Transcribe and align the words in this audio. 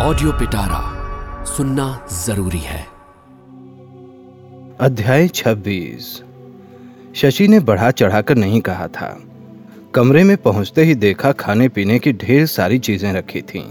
Audio 0.00 0.32
पिटारा 0.32 0.80
सुनना 1.44 2.06
ज़रूरी 2.12 2.58
है। 2.58 2.86
अध्याय 4.80 5.28
26 5.28 6.22
शशि 7.14 7.48
ने 7.48 7.60
बढ़ा 7.60 7.90
चढ़ाकर 7.90 8.34
नहीं 8.34 8.60
कहा 8.60 8.88
था। 8.88 9.22
कमरे 9.94 10.24
में 10.24 10.36
पहुँचते 10.36 10.82
ही 10.82 10.94
देखा 10.94 11.32
खाने 11.32 11.68
पीने 11.68 11.98
की 11.98 12.12
ढेर 12.12 12.46
सारी 12.46 12.78
चीज़ें 12.78 13.12
रखी 13.12 13.42
थीं। 13.42 13.70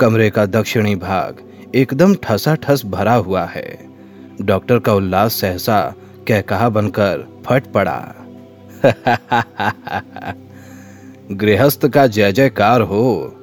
कमरे 0.00 0.30
का 0.30 0.46
दक्षिणी 0.46 0.96
भाग 0.96 1.36
एकदम 1.74 2.14
ठसा 2.14 2.54
ठस 2.54 2.82
भरा 2.86 3.14
हुआ 3.14 3.44
है। 3.44 3.88
डॉक्टर 4.42 4.78
का 4.78 4.94
उल्लास 4.94 5.32
सहसा 5.32 5.94
कह 6.28 6.40
कहा 6.40 6.68
बनकर 6.68 7.42
फट 7.46 7.64
पड़ा। 7.66 8.14
गृहस्थ 11.32 11.86
का 11.86 12.06
जय 12.06 12.32
जयकार 12.32 12.80
हो। 12.80 13.36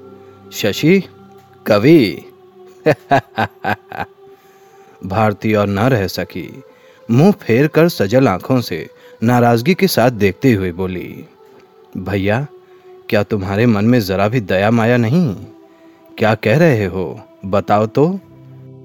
शशि 0.51 1.03
कवि। 1.67 2.25
भारती 5.05 5.53
और 5.53 5.67
न 5.67 5.79
रह 5.79 6.07
सकी। 6.07 6.63
मुँह 7.11 7.31
फेर 7.31 7.67
कर 7.67 7.89
सजल 7.89 8.27
आँखों 8.27 8.61
से 8.61 8.89
नाराज़गी 9.23 9.73
के 9.73 9.87
साथ 9.87 10.11
देखते 10.11 10.53
हुए 10.53 10.71
बोली, 10.71 11.25
भैया, 11.97 12.47
क्या 13.09 13.23
तुम्हारे 13.23 13.65
मन 13.65 13.85
में 13.85 13.99
जरा 13.99 14.27
भी 14.27 14.39
दया 14.39 14.71
माया 14.71 14.97
नहीं? 14.97 15.35
क्या 16.17 16.35
कह 16.35 16.57
रहे 16.57 16.85
हो? 16.85 17.21
बताओ 17.45 17.85
तो। 17.85 18.19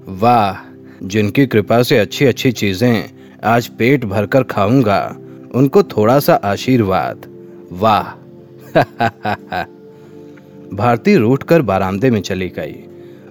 वाह, 0.07 0.71
जिनकी 1.03 1.47
कृपा 1.47 1.83
से 1.83 1.97
अच्छी 1.97 2.25
अच्छी 2.25 2.51
चीज़ें 2.51 3.09
आज 3.43 3.67
पेट 3.67 4.05
भरकर 4.05 4.43
खाऊँगा, 4.43 5.17
उनको 5.55 5.83
थोड़ा 5.83 6.19
सा 6.19 6.33
आशीर्वाद। 6.33 7.25
वाह। 7.71 8.15
भारती 10.73 11.15
रूठ 11.15 11.43
कर 11.43 11.61
बारामदे 11.61 12.11
में 12.11 12.21
चली 12.21 12.49
गई। 12.49 12.75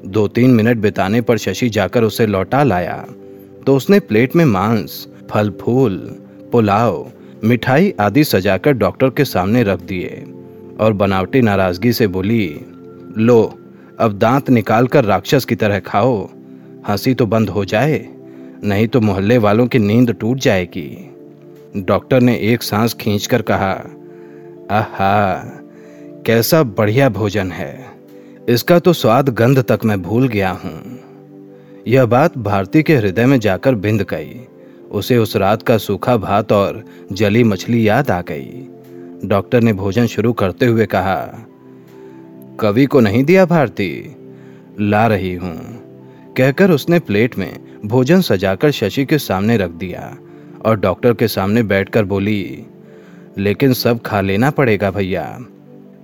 दो 0.07 0.29
तीन 0.29 0.51
मिनट 0.51 0.77
बिताने 0.77 1.21
पर 1.21 1.39
शशि 1.39 1.69
जाकर 1.69 2.05
उसे 2.05 2.27
लौटा 2.27 2.63
लाया। 2.63 3.07
तो 3.67 3.77
उसने 3.77 4.01
प्लेट 4.01 4.37
में 4.37 4.45
मांस, 4.45 5.09
फल, 5.31 5.51
फूल, 5.51 5.97
पुलाव, 6.53 7.13
मिठाई 7.45 7.95
आदि 8.01 8.25
सजाकर 8.25 8.73
डॉक्टर 8.73 9.11
के 9.11 9.25
सामने 9.25 9.63
रख 9.63 9.81
दिए 9.81 10.25
और 10.81 10.93
बनावटी 10.93 11.43
नाराज़गी 11.43 11.93
से 11.93 12.07
बोली, 12.07 12.61
लो, 13.17 13.59
अब 13.99 14.19
दांत 14.19 14.51
निकाल 14.51 14.87
कर 14.87 15.05
राक्षस 15.05 15.45
की 15.45 15.55
तरह 15.55 15.79
खाओ। 15.79 16.29
हँसी 16.89 17.15
तो 17.15 17.27
बंद 17.27 17.49
हो 17.49 17.65
जाए, 17.65 18.09
नहीं 18.65 18.89
तो 18.89 19.01
मोहल्ले 19.01 19.39
वालों 19.39 19.67
की 19.67 19.79
नींद 19.79 20.11
टूट 20.11 20.39
जाएगी। 20.39 21.15
डॉक्टर 21.77 22.21
ने 22.21 22.37
एक 22.37 22.63
सांस 22.63 22.95
खींचकर 22.95 23.43
कहा, 23.43 23.73
आहा 24.71 25.58
कैसा 26.29 26.63
बढ़िया 26.63 27.09
भोजन 27.09 27.53
है। 27.53 27.75
इसका 28.49 28.79
तो 28.79 28.93
स्वाद 28.93 29.29
गंध 29.29 29.59
तक 29.69 29.85
मैं 29.85 30.01
भूल 30.03 30.29
गया 30.29 30.51
हूँ। 30.51 30.99
यह 31.89 32.07
बात 32.07 32.37
भारती 32.39 32.83
के 32.83 32.97
हृदय 32.97 33.27
में 33.27 33.39
जाकर 33.41 33.75
बिंद 33.75 34.03
गई। 34.03 34.41
उसे 34.91 35.17
उस 35.19 35.37
रात 35.37 35.63
का 35.63 35.79
सूखा 35.79 36.17
भात 36.17 36.53
और 36.53 36.85
जली 37.13 37.45
मछली 37.45 37.89
याद 37.89 38.11
आ 38.11 38.21
गई। 38.21 38.69
डॉक्टर 39.25 39.61
ने 39.61 39.73
भोजन 39.73 40.07
शुरू 40.07 40.33
करते 40.33 40.67
हुए 40.67 40.87
कहा, 40.87 41.17
कवि 42.61 42.87
को 42.87 43.01
नहीं 43.01 43.25
दिया 43.25 43.47
भारती? 43.47 44.17
ला 44.81 45.07
रही 45.07 45.35
हूँ। 45.35 45.57
कहकर 46.37 46.71
उसने 46.71 46.99
प्लेट 46.99 47.39
में 47.39 47.53
भोजन 47.85 48.21
सजाकर 48.21 48.71
शशि 48.71 49.05
के 49.05 49.19
सामने 49.19 49.57
रख 49.57 49.71
दिया 49.71 50.17
और 50.65 50.81
डॉक्टर 50.81 51.15
के 51.15 51.29
सामने 51.29 51.63
बैठकर 51.63 52.05
बोली, 52.05 52.67
लेकिन 53.39 53.73
सब 53.73 54.03
खा 54.03 54.21
लेना 54.21 54.51
पड़ेगा 54.51 54.91
भैया। 54.91 55.39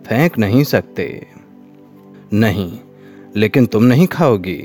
फेंक 0.07 0.39
नहीं 0.39 0.65
सकते। 0.65 1.27
नहीं, 2.33 2.79
लेकिन 3.37 3.67
तुम 3.67 3.85
नहीं 3.85 4.07
खाओगी। 4.07 4.61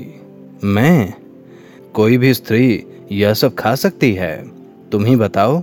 मैं? 0.64 1.14
कोई 1.94 2.18
भी 2.18 2.34
स्त्री 2.34 2.84
यह 3.12 3.34
सब 3.34 3.54
खा 3.54 3.74
सकती 3.74 4.12
है। 4.12 4.36
तुम 4.90 5.04
ही 5.04 5.16
बताओ। 5.16 5.62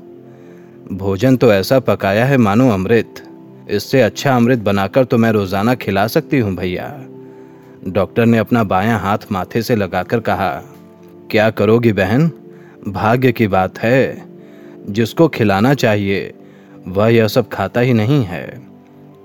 भोजन 0.92 1.38
तो 1.38 1.54
ऐसा 1.54 1.80
पकाया 1.80 2.26
है 2.26 2.38
मानो 2.38 2.70
अमृत। 2.70 3.24
इससे 3.70 4.02
अच्छा 4.02 4.36
अमृत 4.36 4.60
बनाकर 4.60 5.06
तो 5.06 5.18
मैं 5.18 5.32
रोज़ाना 5.32 5.76
खिला 5.76 6.08
सकती 6.08 6.40
हूँ 6.40 6.56
भैया। 6.56 6.88
डॉक्टर 7.88 8.26
ने 8.26 8.38
अपना 8.38 8.64
बायां 8.64 9.00
हाथ 9.00 9.32
माथे 9.32 9.62
से 9.62 9.76
लगाकर 9.76 10.20
कहा, 10.20 10.52
क्या 11.32 11.50
करोगी 11.50 11.94
बहन? 11.94 12.32
भाग्य 12.88 13.32
की 13.32 13.48
बात 13.48 13.80
है। 13.80 14.28
जिसको 14.90 15.28
खिलाना 15.28 15.74
चाहिए, 15.74 16.34
वह 16.88 17.08
यह 17.08 17.28
सब 17.28 17.50
खाता 17.50 17.82
ही 17.82 17.94
नहीं 17.94 18.24
है। 18.24 18.67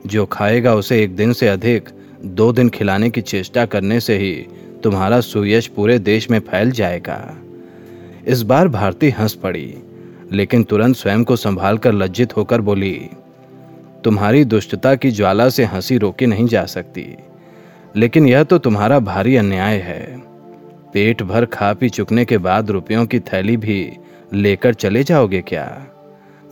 जो 0.06 0.26
खाएगा 0.26 0.74
उसे 0.74 1.02
एक 1.04 1.16
दिन 1.16 1.32
से 1.32 1.48
अधिक, 1.48 1.88
दो 2.24 2.52
दिन 2.52 2.68
खिलाने 2.68 3.10
की 3.10 3.20
चेष्टा 3.20 3.64
करने 3.66 4.00
से 4.00 4.18
ही 4.18 4.34
तुम्हारा 4.82 5.20
सुयश 5.20 5.66
पूरे 5.66 5.98
देश 5.98 6.30
में 6.30 6.38
फैल 6.40 6.70
जाएगा। 6.70 7.38
इस 8.26 8.42
बार 8.42 8.68
भारती 8.68 9.10
हंस 9.10 9.34
पड़ी, 9.34 9.74
लेकिन 10.32 10.64
तुरंत 10.64 10.96
स्वयं 10.96 11.24
को 11.24 11.36
संभाल 11.36 11.78
कर 11.78 11.92
लज्जित 11.92 12.36
होकर 12.36 12.60
बोली, 12.60 13.10
तुम्हारी 14.04 14.44
दुष्टता 14.44 14.94
की 14.94 15.10
ज्वाला 15.10 15.48
से 15.48 15.64
हँसी 15.64 15.98
रोकी 15.98 16.26
नहीं 16.26 16.46
जा 16.46 16.64
सकती, 16.66 17.06
लेकिन 17.96 18.26
यह 18.26 18.42
तो 18.42 18.58
तुम्हारा 18.58 18.98
भारी 18.98 19.36
अन्याय 19.36 19.78
है। 19.78 20.22
पेट 20.92 21.22
भर 21.22 21.44
खा 21.44 21.72
पी 21.72 21.88
चुकने 21.88 22.24
के 22.24 22.38
बाद 22.38 22.70
रुपयों 22.70 23.06
की 23.06 23.20
थैली 23.20 23.56
भी 23.56 23.92
लेकर 24.34 24.74
चले 24.74 25.04
जाओगे 25.04 25.40
क्या? 25.40 25.86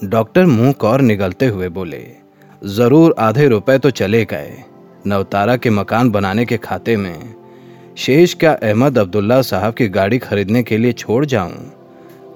डॉक्टर 0.05 0.47
मुँह 0.47 0.73
कौर 0.73 1.01
निगलते 1.01 1.47
हुए 1.47 1.69
बोले 1.69 2.20
ज़रूर 2.63 3.15
आधे 3.19 3.47
रुपए 3.49 3.79
तो 3.79 3.91
चले 3.91 4.25
गए। 4.25 4.53
नवतारा 5.07 5.57
के 5.57 5.71
मकान 5.71 6.11
बनाने 6.11 6.45
के 6.45 6.57
खाते 6.57 6.97
में, 6.97 7.35
शेष 7.97 8.35
क्या 8.35 8.53
अहमद 8.53 8.99
अब्दुल्ला 8.99 9.41
साहब 9.43 9.75
की 9.75 9.89
गाड़ी 9.89 10.19
खरीदने 10.19 10.63
के 10.63 10.79
लिए 10.79 10.93
छोड़ 10.93 11.25
जाऊँ? 11.25 11.53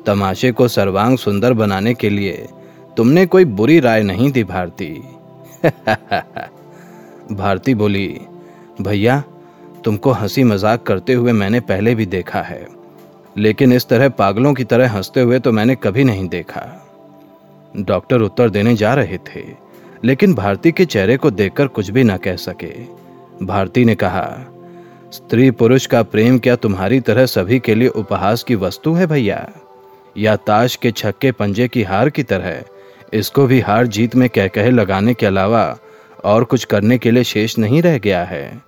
तमाशे 0.07 0.53
को 0.53 0.69
सर्वांग 0.69 1.17
सुंदर 1.19 1.53
बनाने 1.53 1.95
के 1.95 2.11
लिए 2.11 2.47
तुमने 2.97 3.25
कोई 3.27 3.45
बुरी 3.45 3.79
राय 3.81 4.03
नहीं 4.03 4.31
दी 4.33 4.45
भारती। 4.45 4.89
भारती 7.33 7.75
बोली, 7.75 8.09
भैया, 8.81 9.23
तुमको 9.85 10.11
हँसी 10.13 10.45
मज़ाक 10.45 10.83
करते 10.83 11.13
हुए 11.13 11.33
मैंने 11.33 11.61
पहले 11.61 11.95
भी 11.95 12.07
देखा 12.07 12.41
है, 12.43 12.67
लेकिन 13.37 13.73
इस 13.73 13.89
तरह 13.89 14.09
पागलों 14.09 14.55
की 14.55 14.65
तरह 14.65 14.93
हँसते 14.93 15.21
हुए 15.21 15.39
तो 15.39 15.53
मैंने 15.53 15.75
कभी 15.75 16.05
नहीं 16.05 16.29
देखा। 16.29 16.65
डॉक्टर 17.75 18.21
उत्तर 18.21 18.51
देने 18.51 18.75
जा 18.77 18.95
रहे 18.95 19.19
थे। 19.19 19.64
लेकिन 20.05 20.35
भारती 20.35 20.73
के 20.73 20.85
चेहरे 20.85 21.17
को 21.17 21.31
देखकर 21.31 21.67
कुछ 21.67 21.91
भी 21.91 22.05
ना 22.05 22.17
कह 22.17 22.37
सके। 22.37 23.05
भारती 23.45 23.85
ने 23.85 23.95
कहा, 23.95 24.39
स्त्री 25.13 25.51
पुरुष 25.51 25.87
का 25.87 26.03
प्रेम 26.03 26.39
क्या 26.39 26.57
तुम्हारी 26.57 27.01
तरह 27.01 27.27
सभी 27.27 27.59
के 27.59 27.75
लिए 27.75 27.89
उपहास 27.89 28.43
की 28.43 28.55
वस्तु 28.55 28.93
है 28.93 29.07
भैया? 29.07 29.51
या 30.19 30.37
ताश 30.37 30.77
के 30.77 30.91
छक्के 30.91 31.33
पंजे 31.33 31.69
की 31.69 31.83
हार 31.83 32.11
की 32.11 32.23
तरह? 32.23 32.63
इसको 33.13 33.47
भी 33.47 33.61
हार 33.61 33.87
जीत 33.87 34.17
में 34.17 34.29
कह 34.29 34.47
कहे 34.47 34.71
लगाने 34.71 35.15
के 35.15 35.27
अलावा 35.27 35.79
और 36.25 36.45
कुछ 36.45 36.65
करने 36.65 36.99
के 36.99 37.11
लिए 37.11 37.25
शेष 37.25 37.59
नहीं 37.59 37.83
रह 37.83 37.99
गया 37.99 38.25
है। 38.25 38.63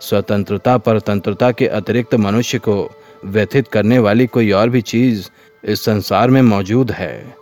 स्वतंत्रता 0.00 0.78
परतंत्रता 0.78 1.50
के 1.50 1.66
अतिरिक्त 1.66 2.14
मनुष्य 2.14 2.58
को 2.58 2.90
व्यथित 3.24 3.68
करने 3.68 3.98
वाली 3.98 4.26
कोई 4.26 4.50
और 4.50 4.68
भी 4.68 4.80
चीज़ 4.80 5.28
इस 5.64 5.84
संसार 5.84 6.30
में 6.30 6.42
मौजूद 6.42 6.90
है। 6.90 7.34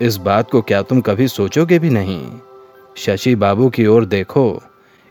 इस 0.00 0.16
बात 0.16 0.50
को 0.50 0.62
क्या 0.62 0.82
तुम 0.82 1.00
कभी 1.00 1.28
सोचोगे 1.28 1.78
भी 1.78 1.90
नहीं? 1.90 2.26
शशि 2.96 3.34
बाबू 3.34 3.68
की 3.68 3.86
ओर 3.86 4.04
देखो, 4.04 4.62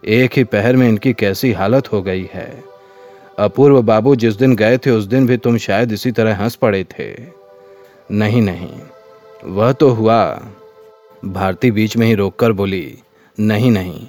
एक 0.04 0.38
ही 0.38 0.44
पहर 0.44 0.76
में 0.76 0.88
इनकी 0.90 1.14
कैसी 1.14 1.52
हालत 1.52 1.92
हो 1.94 2.02
गई 2.02 2.30
है। 2.34 2.64
अपूर्व 3.40 3.82
बाबू 3.82 4.16
जिस 4.16 4.36
दिन 4.36 4.56
गए 4.56 4.78
थे, 4.78 4.92
उस 4.92 5.04
दिन 5.04 5.28
भी 5.28 5.38
तुम 5.38 5.58
शायद 5.58 5.92
इसी 5.92 6.12
तरह 6.12 6.36
हंस 6.36 6.56
पड़े 6.56 6.84
थे। 6.84 7.14
नहीं 8.12 8.42
नहीं, 8.42 8.70
वह 9.46 9.72
तो 9.72 9.90
हुआ। 9.90 10.42
भारती 11.26 11.72
बीच 11.72 11.98
में 11.98 12.08
ही 12.08 12.16
रोककर 12.16 12.52
बोली, 12.52 12.98
नहीं 13.40 13.72
नहीं, 13.72 14.08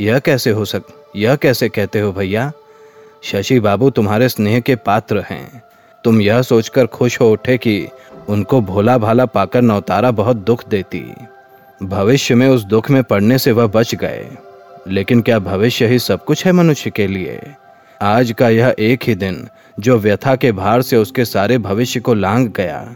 यह 0.00 0.18
कैसे 0.18 0.50
हो 0.50 0.64
सक, 0.64 0.82
यह 1.16 1.36
कैसे 1.36 1.68
कहते 1.68 2.00
हो 2.00 2.12
भैया? 2.12 2.52
शशि 3.22 3.60
बाबू 3.60 3.90
तुम्हारे 3.90 4.28
स्नेह 4.28 4.60
के 4.60 4.74
पात्र 4.76 5.20
हैं। 5.20 5.62
तुम 6.04 6.20
यह 6.20 6.42
सोचकर 6.42 6.86
खुश 6.86 7.20
हो 7.20 7.30
उठे 7.32 7.58
कि 7.58 7.88
उनको 8.28 8.60
भोला 8.60 8.98
भाला 8.98 9.26
पाकर 9.26 9.62
नौतारा 9.62 10.10
बहुत 10.10 10.36
दुख 10.36 10.68
देती। 10.68 11.04
भविष्य 11.82 12.34
में 12.34 12.48
उस 12.48 12.64
दुख 12.64 12.90
में 12.90 13.02
पड़ने 13.02 13.38
से 13.38 13.52
वह 13.52 13.66
बच 13.66 13.94
गए। 13.94 14.26
लेकिन 14.88 15.22
क्या 15.22 15.38
भविष्य 15.38 15.86
ही 15.86 15.98
सब 15.98 16.24
कुछ 16.24 16.46
है 16.46 16.52
मनुष्य 16.52 16.90
के 16.90 17.06
लिए? 17.06 17.40
आज 18.02 18.32
का 18.32 18.48
यह 18.48 18.74
एक 18.78 19.00
ही 19.04 19.14
दिन, 19.14 19.48
जो 19.80 19.98
व्यथा 19.98 20.36
के 20.36 20.52
भार 20.52 20.82
से 20.82 20.96
उसके 20.96 21.24
सारे 21.24 21.58
भविष्य 21.58 22.00
को 22.00 22.14
लांग 22.14 22.48
गया। 22.48 22.94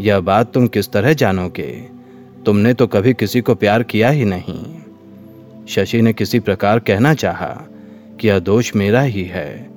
यह 0.00 0.20
बात 0.20 0.52
तुम 0.52 0.66
किस 0.66 0.92
तरह 0.92 1.12
जानोगे? 1.12 1.88
तुमने 2.46 2.74
तो 2.74 2.86
कभी 2.86 3.14
किसी 3.14 3.40
को 3.40 3.54
प्यार 3.54 3.82
किया 3.82 4.08
ही 4.08 4.24
नहीं। 4.24 4.64
शशि 5.68 6.02
ने 6.02 6.12
किसी 6.12 6.40
प्रकार 6.40 6.78
कहना 6.78 7.14
चाहा 7.14 7.60
कि 8.20 8.28
यह 8.28 8.38
दोष 8.38 8.76
मेरा 8.76 9.00
ही 9.00 9.24
है। 9.24 9.70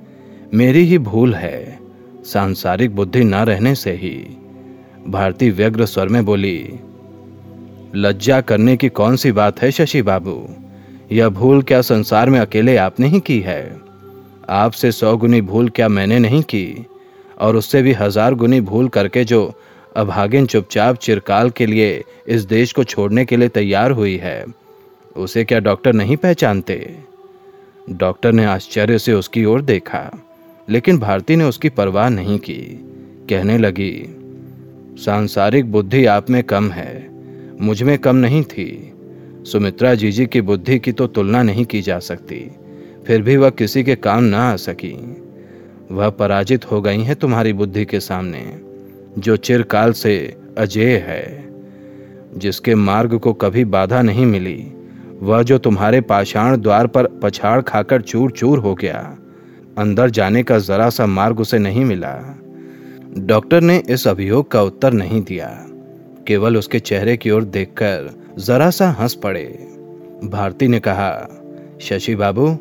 मेरी 0.54 0.84
ही 0.84 0.98
भूल 0.98 1.34
है, 1.34 1.78
सांसारिक 2.24 2.96
बुद्धि 2.96 3.24
न 3.24 3.34
रहने 3.34 3.74
से 3.74 3.92
ही। 3.92 4.36
भारती 5.08 5.50
व्यग्र 5.50 5.86
स्वर 5.86 6.08
में 6.08 6.24
बोली 6.24 6.80
लज्जा 7.94 8.40
करने 8.40 8.76
की 8.76 8.88
कौन 8.88 9.16
सी 9.16 9.32
बात 9.32 9.62
है 9.62 9.70
शशि 9.70 10.02
बाबू? 10.02 10.48
यह 11.12 11.28
भूल 11.28 11.62
क्या 11.62 11.80
संसार 11.82 12.30
में 12.30 12.38
अकेले 12.40 12.76
आपने 12.76 13.06
ही 13.06 13.20
की 13.20 13.40
है? 13.40 13.76
आपसे 14.48 14.92
सौ 14.92 15.16
गुनी 15.16 15.40
भूल 15.40 15.68
क्या 15.68 15.88
मैंने 15.88 16.18
नहीं 16.18 16.42
की? 16.42 16.86
और 17.38 17.56
उससे 17.56 17.82
भी 17.82 17.92
हज़ार 17.92 18.34
गुनी 18.34 18.60
भूल 18.60 18.88
करके 18.88 19.24
जो 19.24 19.52
अभागिन 19.96 20.46
चुपचाप 20.46 20.96
चिरकाल 20.96 21.50
के 21.50 21.66
लिए 21.66 22.02
इस 22.28 22.42
देश 22.42 22.72
को 22.72 22.84
छोड़ने 22.84 23.24
के 23.24 23.36
लिए 23.36 23.48
तैयार 23.48 23.90
हुई 23.90 24.16
है, 24.16 24.44
उसे 25.16 25.44
क्या 25.44 25.58
डॉक्टर 25.60 25.92
नहीं 25.92 26.16
पहचानते? 26.16 26.96
डॉक्टर 27.90 28.32
ने 28.32 28.44
आश्चर्य 28.44 28.98
से 28.98 29.12
उसकी 29.12 29.44
ओर 29.44 29.62
देखा, 29.62 30.10
लेकिन 30.68 30.98
भारती 30.98 31.36
ने 31.36 31.44
उसकी 31.44 31.68
परवाह 31.68 32.08
नहीं 32.08 32.38
की। 32.38 32.60
कहने 33.30 33.58
लगी, 33.58 33.94
सांसारिक 35.04 35.72
बुद्धि 35.72 36.04
आप 36.06 36.30
में 36.30 36.42
कम 36.44 36.70
है। 36.70 37.13
मुझमें 37.60 37.98
कम 37.98 38.16
नहीं 38.16 38.42
थी। 38.42 38.92
सुमित्रा 39.42 39.94
जीजी 39.94 40.26
की 40.26 40.40
बुद्धि 40.40 40.78
की 40.78 40.92
तो 40.92 41.06
तुलना 41.06 41.42
नहीं 41.42 41.64
की 41.64 41.82
जा 41.82 41.98
सकती। 41.98 42.50
फिर 43.06 43.22
भी 43.22 43.36
वह 43.36 43.50
किसी 43.50 43.84
के 43.84 43.94
काम 43.94 44.24
ना 44.24 44.52
आ 44.52 44.56
सकी। 44.56 45.16
वह 45.90 46.10
पराजित 46.10 46.72
हो 46.72 46.82
गई 46.82 47.00
है 47.00 47.14
तुम्हारी 47.14 47.52
बुद्धि 47.52 47.84
के 47.84 48.00
सामने, 48.00 48.60
जो 49.18 49.36
चिरकाल 49.36 49.92
से 49.92 50.36
अजेय 50.58 50.96
है। 50.96 51.48
जिसके 52.36 52.74
मार्ग 52.74 53.18
को 53.18 53.32
कभी 53.32 53.64
बाधा 53.64 54.02
नहीं 54.02 54.26
मिली, 54.26 54.66
वह 55.20 55.42
जो 55.42 55.58
तुम्हारे 55.58 56.00
पाषाण 56.00 56.60
द्वार 56.60 56.86
पर 56.86 57.06
पछाड़ 57.06 57.62
खाकर 57.62 58.02
चूर 58.02 58.30
चूर 58.30 58.58
हो 58.58 58.74
गया, 58.74 59.18
अंदर 59.78 60.10
जाने 60.10 60.42
का 60.42 60.58
जरा 60.58 60.90
सा 60.90 61.06
मार्ग 61.06 61.40
उसे 61.40 61.58
नहीं 61.58 61.84
मिला। 61.84 62.40
डॉक्टर 63.18 63.60
ने 63.60 63.82
इस 63.90 64.08
अभियोग 64.08 64.50
का 64.50 64.62
उत्तर 64.62 64.92
नहीं 64.92 65.22
दिया। 65.22 65.63
केवल 66.28 66.56
उसके 66.56 66.78
चेहरे 66.78 67.16
की 67.16 67.30
ओर 67.30 67.44
देखकर 67.44 68.10
जरा 68.38 68.70
सा 68.70 68.90
हंस 68.90 69.14
पड़े। 69.14 69.44
भारती 70.24 70.68
ने 70.68 70.80
कहा, 70.80 71.28
शशि 71.80 72.14
बाबू, 72.14 72.58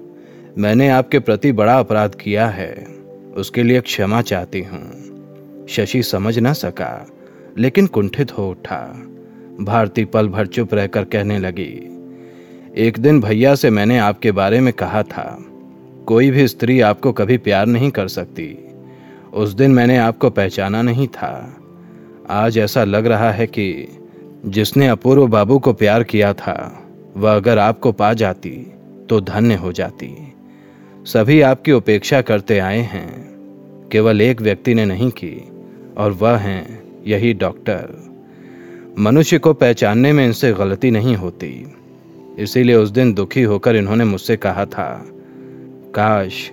मैंने 0.57 0.89
आपके 0.89 1.19
प्रति 1.19 1.51
बड़ा 1.51 1.79
अपराध 1.79 2.15
किया 2.15 2.47
है। 2.47 2.87
उसके 3.35 3.63
लिए 3.63 3.81
क्षमा 3.81 4.21
चाहती 4.21 4.61
हूँ। 4.61 5.65
शशि 5.69 6.03
समझ 6.03 6.39
ना 6.39 6.53
सका, 6.53 7.07
लेकिन 7.57 7.87
कुंठित 7.87 8.37
हो 8.37 8.49
उठा। 8.49 9.07
भारती 9.61 10.05
पल 10.05 10.27
भर 10.27 10.47
चुप 10.47 10.73
रहकर 10.73 11.03
कहने 11.03 11.39
लगी, 11.39 11.89
एक 12.77 12.99
दिन 12.99 13.21
भैया 13.21 13.55
से 13.55 13.69
मैंने 13.69 13.97
आपके 13.97 14.31
बारे 14.31 14.59
में 14.59 14.73
कहा 14.73 15.03
था। 15.03 15.45
कोई 16.07 16.31
भी 16.31 16.47
स्त्री 16.47 16.79
आपको 16.81 17.11
कभी 17.11 17.37
प्यार 17.37 17.65
नहीं 17.65 17.91
कर 17.91 18.07
सकती। 18.07 18.57
उस 19.33 19.53
दिन 19.53 19.71
मैंने 19.71 19.97
आपको 19.97 20.29
पहचाना 20.29 20.81
नहीं 20.81 21.07
था। 21.07 21.62
आज 22.29 22.57
ऐसा 22.57 22.83
लग 22.83 23.05
रहा 23.05 23.31
है 23.31 23.47
कि 23.47 23.87
जिसने 24.45 24.87
अपूर्व 24.87 25.27
बाबू 25.27 25.59
को 25.59 25.73
प्यार 25.73 26.03
किया 26.03 26.33
था, 26.33 26.83
वह 27.17 27.35
अगर 27.35 27.57
आपको 27.57 27.91
पा 27.91 28.13
जाती 28.13 28.73
तो 29.09 29.21
धन्य 29.21 29.55
हो 29.55 29.71
जाती। 29.71 30.33
सभी 31.05 31.41
आपकी 31.41 31.71
उपेक्षा 31.71 32.21
करते 32.21 32.59
आए 32.59 32.79
हैं। 32.79 33.33
केवल 33.91 34.21
एक 34.21 34.41
व्यक्ति 34.41 34.73
ने 34.73 34.85
नहीं 34.85 35.09
की, 35.09 35.49
और 35.97 36.11
वह 36.11 36.35
हैं 36.37 36.83
यही 37.07 37.33
डॉक्टर। 37.33 38.13
मनुष्य 38.99 39.39
को 39.39 39.53
पहचानने 39.53 40.13
में 40.13 40.25
इनसे 40.25 40.53
गलती 40.53 40.91
नहीं 40.91 41.15
होती। 41.15 41.73
इसीलिए 42.39 42.75
उस 42.75 42.89
दिन 42.89 43.13
दुखी 43.13 43.41
होकर 43.41 43.75
इन्होंने 43.75 44.03
मुझसे 44.03 44.37
कहा 44.37 44.65
था, 44.65 45.05
काश 45.95 46.51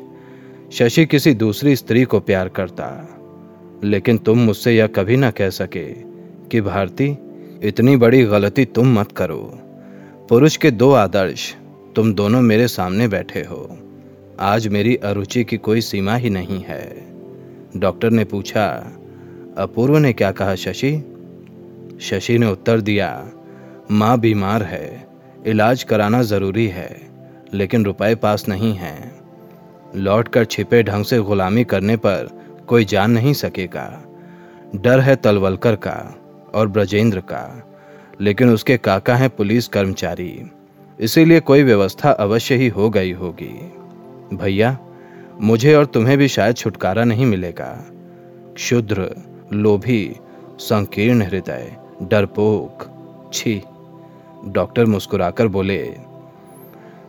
शशि 0.73 1.07
किसी 1.07 1.35
दूसरी 1.35 1.77
स्त्री 1.77 2.05
को 2.05 2.21
प्यार 2.21 2.49
करता। 2.49 3.17
लेकिन 3.85 4.19
तुम 4.19 4.39
मुझसे 4.39 4.73
यह 4.73 4.87
कभी 4.87 5.17
ना 5.17 5.31
कह 5.31 5.51
सके 5.51 5.87
कि 6.49 6.61
भारती, 6.61 7.19
इतनी 7.63 7.97
बड़ी 7.97 8.25
गलती 8.25 8.65
तुम 8.65 9.01
मत 9.01 9.13
करो। 9.13 9.59
पुरुष 10.29 10.57
के 10.57 10.71
दो 10.71 10.93
आदर्श, 10.93 11.57
तुम 11.97 12.15
दोनों 12.15 12.43
मेरे 12.43 12.69
सामने 12.69 13.09
बैठे 13.09 13.41
हो। 13.41 13.79
आज 14.41 14.69
मेरी 14.69 14.97
अरुचि 14.97 15.45
की 15.45 15.57
कोई 15.57 15.81
सीमा 15.81 16.15
ही 16.15 16.31
नहीं 16.31 16.61
है। 16.61 17.07
डॉक्टर 17.77 18.11
ने 18.11 18.25
पूछा, 18.25 18.93
अपूर्व 19.59 19.99
ने 19.99 20.13
क्या 20.13 20.33
कहा 20.33 20.55
शशि? 20.55 21.05
शशि 22.01 22.39
ने 22.39 22.47
उत्तर 22.47 22.81
दिया, 22.81 23.29
माँ 23.91 24.21
बीमार 24.21 24.63
है, 24.63 25.07
इलाज 25.47 25.83
कराना 25.83 26.23
ज़रूरी 26.23 26.67
है, 26.67 27.01
लेकिन 27.55 27.85
रुपए 27.85 28.15
पास 28.15 28.49
नहीं 28.49 28.75
है। 28.75 29.13
लौटकर 29.97 30.45
छिपे 30.45 30.83
ढंग 30.83 31.05
से 31.05 31.19
गुलामी 31.19 31.65
करने 31.65 31.97
पर 31.97 32.41
कोई 32.71 32.85
जान 32.85 33.11
नहीं 33.11 33.33
सकेगा। 33.33 34.03
डर 34.77 35.01
है 35.01 35.17
तलवलकर 35.17 35.77
का 35.77 36.15
और 36.55 36.69
ब्रजेंद्र 36.69 37.21
का, 37.21 37.73
लेकिन 38.21 38.51
उसके 38.51 38.77
काका 38.77 39.17
हैं 39.17 39.31
पुलिस 39.31 39.69
कर्मचारी। 39.69 40.51
इसीलिए 41.01 41.41
कोई 41.41 41.63
व्यवस्था 41.63 42.11
अवश्य 42.11 42.55
ही 42.55 42.69
हो 42.69 42.91
गई 42.91 43.13
होगी। 43.13 43.73
भैया, 44.37 44.79
मुझे 45.41 45.75
और 45.75 45.87
तुम्हें 45.87 46.19
भी 46.19 46.29
शायद 46.29 46.57
छुटकारा 46.57 47.05
नहीं 47.05 47.27
मिलेगा। 47.27 47.87
क्षुद्र, 48.55 49.11
लोभी, 49.53 50.17
संकीर्ण 50.59 51.23
हृदय, 51.23 51.77
डरपोक, 52.03 52.87
छी। 53.35 53.63
डॉक्टर 54.45 54.87
मुस्कुराकर 54.87 55.49
बोले, 55.49 55.97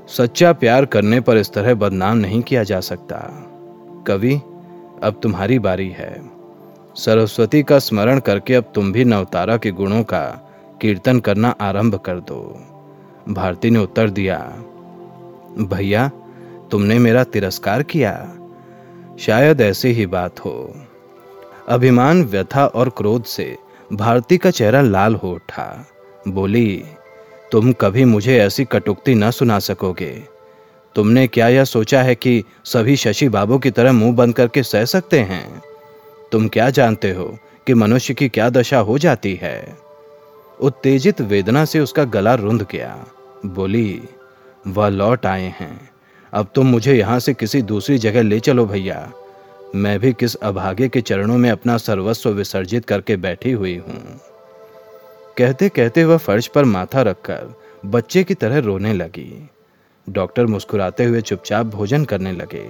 सच्चा 0.07 0.53
प्यार 0.53 0.85
करने 0.85 1.21
पर 1.21 1.37
इस 1.37 1.53
तरह 1.53 1.73
बदनाम 1.73 2.17
नहीं 2.17 2.41
किया 2.41 2.63
जा 2.63 2.79
सकता। 2.79 3.17
कवि 4.07 4.41
अब 5.03 5.19
तुम्हारी 5.23 5.59
बारी 5.59 5.89
है। 5.89 6.31
सरस्वती 6.95 7.63
का 7.63 7.79
स्मरण 7.79 8.19
करके 8.19 8.55
अब 8.55 8.71
तुम 8.75 8.91
भी 8.91 9.05
नवतारा 9.05 9.57
के 9.57 9.71
गुणों 9.71 10.03
का 10.03 10.23
कीर्तन 10.81 11.19
करना 11.19 11.55
आरंभ 11.61 11.95
कर 11.95 12.19
दो। 12.19 12.67
भारती 13.29 13.69
ने 13.69 13.79
उत्तर 13.79 14.09
दिया, 14.09 14.39
भैया, 15.57 16.11
तुमने 16.71 16.99
मेरा 16.99 17.23
तिरस्कार 17.23 17.83
किया। 17.83 18.33
शायद 19.19 19.61
ऐसी 19.61 19.87
ही 19.87 20.05
बात 20.05 20.39
हो। 20.39 20.73
अभिमान, 21.69 22.23
व्यथा 22.23 22.65
और 22.65 22.89
क्रोध 22.89 23.23
से 23.23 23.57
भारती 23.93 24.37
का 24.37 24.51
चेहरा 24.51 24.81
लाल 24.81 25.15
हो 25.15 25.31
उठा। 25.31 25.87
बोली, 26.27 26.83
तुम 27.51 27.73
कभी 27.73 28.05
मुझे 28.05 28.37
ऐसी 28.37 28.65
कटुक्ति 28.65 29.15
न 29.15 29.31
सुना 29.31 29.59
सकोगे। 29.59 30.30
तुमने 30.95 31.27
क्या 31.27 31.47
यह 31.47 31.63
सोचा 31.63 32.01
है 32.01 32.15
कि 32.15 32.43
सभी 32.65 32.95
शशि 32.95 33.29
बाबू 33.29 33.59
की 33.59 33.71
तरह 33.71 33.91
मुँह 33.91 34.15
बंद 34.15 34.35
करके 34.35 34.63
सह 34.63 34.85
सकते 34.85 35.19
हैं? 35.19 35.61
तुम 36.31 36.47
क्या 36.47 36.69
जानते 36.69 37.11
हो 37.11 37.37
कि 37.67 37.73
मनुष्य 37.73 38.13
की 38.13 38.29
क्या 38.29 38.49
दशा 38.49 38.79
हो 38.79 38.97
जाती 38.97 39.39
है? 39.41 39.77
उत्तेजित 40.59 41.21
वेदना 41.21 41.65
से 41.65 41.79
उसका 41.79 42.03
गला 42.03 42.35
रुंध 42.35 42.67
गया। 42.71 43.05
बोली, 43.45 44.01
वह 44.67 44.87
लौट 44.89 45.25
आए 45.25 45.53
हैं। 45.59 45.89
अब 46.33 46.47
तुम 46.55 46.67
मुझे 46.67 46.93
यहाँ 46.93 47.19
से 47.19 47.33
किसी 47.33 47.61
दूसरी 47.61 47.97
जगह 47.97 48.21
ले 48.21 48.39
चलो 48.39 48.65
भैया। 48.65 49.11
मैं 49.75 49.99
भी 49.99 50.13
किस 50.13 50.35
अभागे 50.35 50.89
के 50.89 51.01
चरणों 51.01 51.37
में 51.37 51.49
अपना 51.49 51.77
सर्वस्व 51.77 52.29
विसर्जित 52.29 52.85
करके 52.85 53.15
बैठी 53.15 53.51
हुई 53.51 53.77
हूँ। 53.77 54.21
कहते 55.37 55.69
कहते 55.69 56.03
वह 56.03 56.17
फर्श 56.17 56.47
पर 56.47 56.65
माथा 56.65 57.01
रखकर 57.01 57.55
बच्चे 57.85 58.23
की 58.23 58.33
तरह 58.33 58.57
रोने 58.57 58.93
लगी। 58.93 59.49
डॉक्टर 60.07 60.45
मुस्कुराते 60.45 61.03
हुए 61.03 61.21
चुपचाप 61.21 61.65
भोजन 61.65 62.05
करने 62.05 62.31
लगे। 62.31 62.67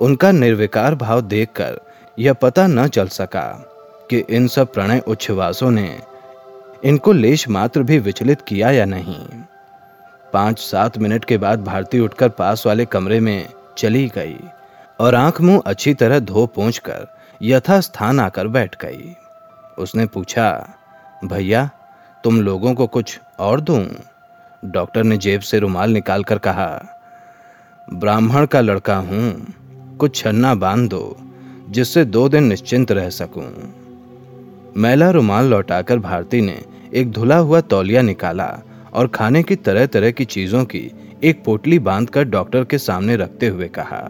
उनका 0.00 0.32
निर्विकार 0.32 0.94
भाव 0.94 1.20
देखकर 1.20 1.80
यह 2.18 2.32
पता 2.32 2.66
न 2.66 2.86
चल 2.88 3.08
सका 3.08 3.46
कि 4.10 4.18
इन 4.30 4.48
सब 4.48 4.72
प्रणय 4.72 5.02
उच्छ्वासों 5.06 5.70
ने 5.70 6.00
इनको 6.84 7.12
लेश 7.12 7.48
मात्र 7.48 7.82
भी 7.82 7.98
विचलित 7.98 8.40
किया 8.40 8.70
या 8.70 8.84
नहीं। 8.84 9.26
पाँच 10.32 10.58
सात 10.58 10.98
मिनट 10.98 11.24
के 11.24 11.38
बाद 11.38 11.64
भारती 11.64 12.00
उठकर 12.00 12.28
पास 12.28 12.66
वाले 12.66 12.84
कमरे 12.84 13.20
में 13.20 13.48
चली 13.78 14.06
गई 14.08 14.38
और 15.00 15.14
आँख 15.14 15.40
मुँह 15.40 15.62
अच्छी 15.66 15.94
तरह 15.94 16.18
धो 16.18 16.46
पहुँच 16.46 16.78
कर 16.78 17.06
यथा 17.42 17.80
स्थान 17.80 18.20
आकर 18.20 18.48
बैठ 18.48 18.76
गई। 18.82 19.14
उसने 19.78 20.06
पूछा, 20.06 20.74
भैया, 21.24 21.70
तुम 22.24 22.40
लोगों 22.42 22.74
को 22.74 22.86
कुछ 22.86 23.20
और 23.38 23.60
दूँ? 23.60 23.86
डॉक्टर 24.62 25.02
ने 25.02 25.16
जेब 25.16 25.40
से 25.40 25.58
रुमाल 25.58 25.90
निकालकर 25.90 26.38
कहा, 26.38 26.82
ब्राह्मण 27.88 28.46
का 28.46 28.60
लड़का 28.60 28.96
हूँ, 28.96 29.46
कुछ 29.98 30.16
छन्ना 30.16 30.54
बाँध 30.54 30.88
दो, 30.90 31.16
जिससे 31.68 32.04
दो 32.04 32.28
दिन 32.28 32.44
निश्चिंत 32.44 32.92
रह 32.92 33.08
सकूँ। 33.10 33.46
मैला 34.76 35.10
रुमाल 35.10 35.46
लौटाकर 35.46 35.98
भारती 35.98 36.40
ने 36.40 36.60
एक 36.94 37.10
धुला 37.12 37.36
हुआ 37.36 37.60
तौलिया 37.60 38.02
निकाला 38.02 38.48
और 38.92 39.08
खाने 39.08 39.42
की 39.42 39.56
तरह 39.56 39.86
तरह 39.86 40.10
की 40.10 40.24
चीज़ों 40.24 40.64
की 40.64 40.90
एक 41.24 41.42
पोटली 41.44 41.78
बांधकर 41.78 42.24
डॉक्टर 42.24 42.64
के 42.64 42.78
सामने 42.78 43.16
रखते 43.16 43.46
हुए 43.46 43.68
कहा, 43.68 44.02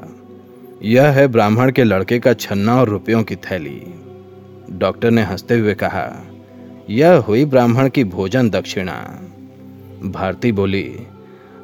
यह 0.82 1.08
है 1.08 1.26
ब्राह्मण 1.28 1.72
के 1.72 1.84
लड़के 1.84 2.18
का 2.18 2.32
छन्ना 2.34 2.80
और 2.80 2.88
रुपयों 2.88 3.22
की 3.22 3.36
थैली। 3.36 3.82
डॉक्टर 4.70 5.10
ने 5.10 5.22
हँसते 5.22 5.58
हुए 5.58 5.74
कहा, 5.74 6.06
यह 6.90 7.16
हुई 7.18 7.44
ब्राह्मण 7.44 7.88
की 7.88 8.04
भोजन 8.04 8.50
दक्षिणा। 8.50 9.02
भारती 10.02 10.52
बोली, 10.52 11.06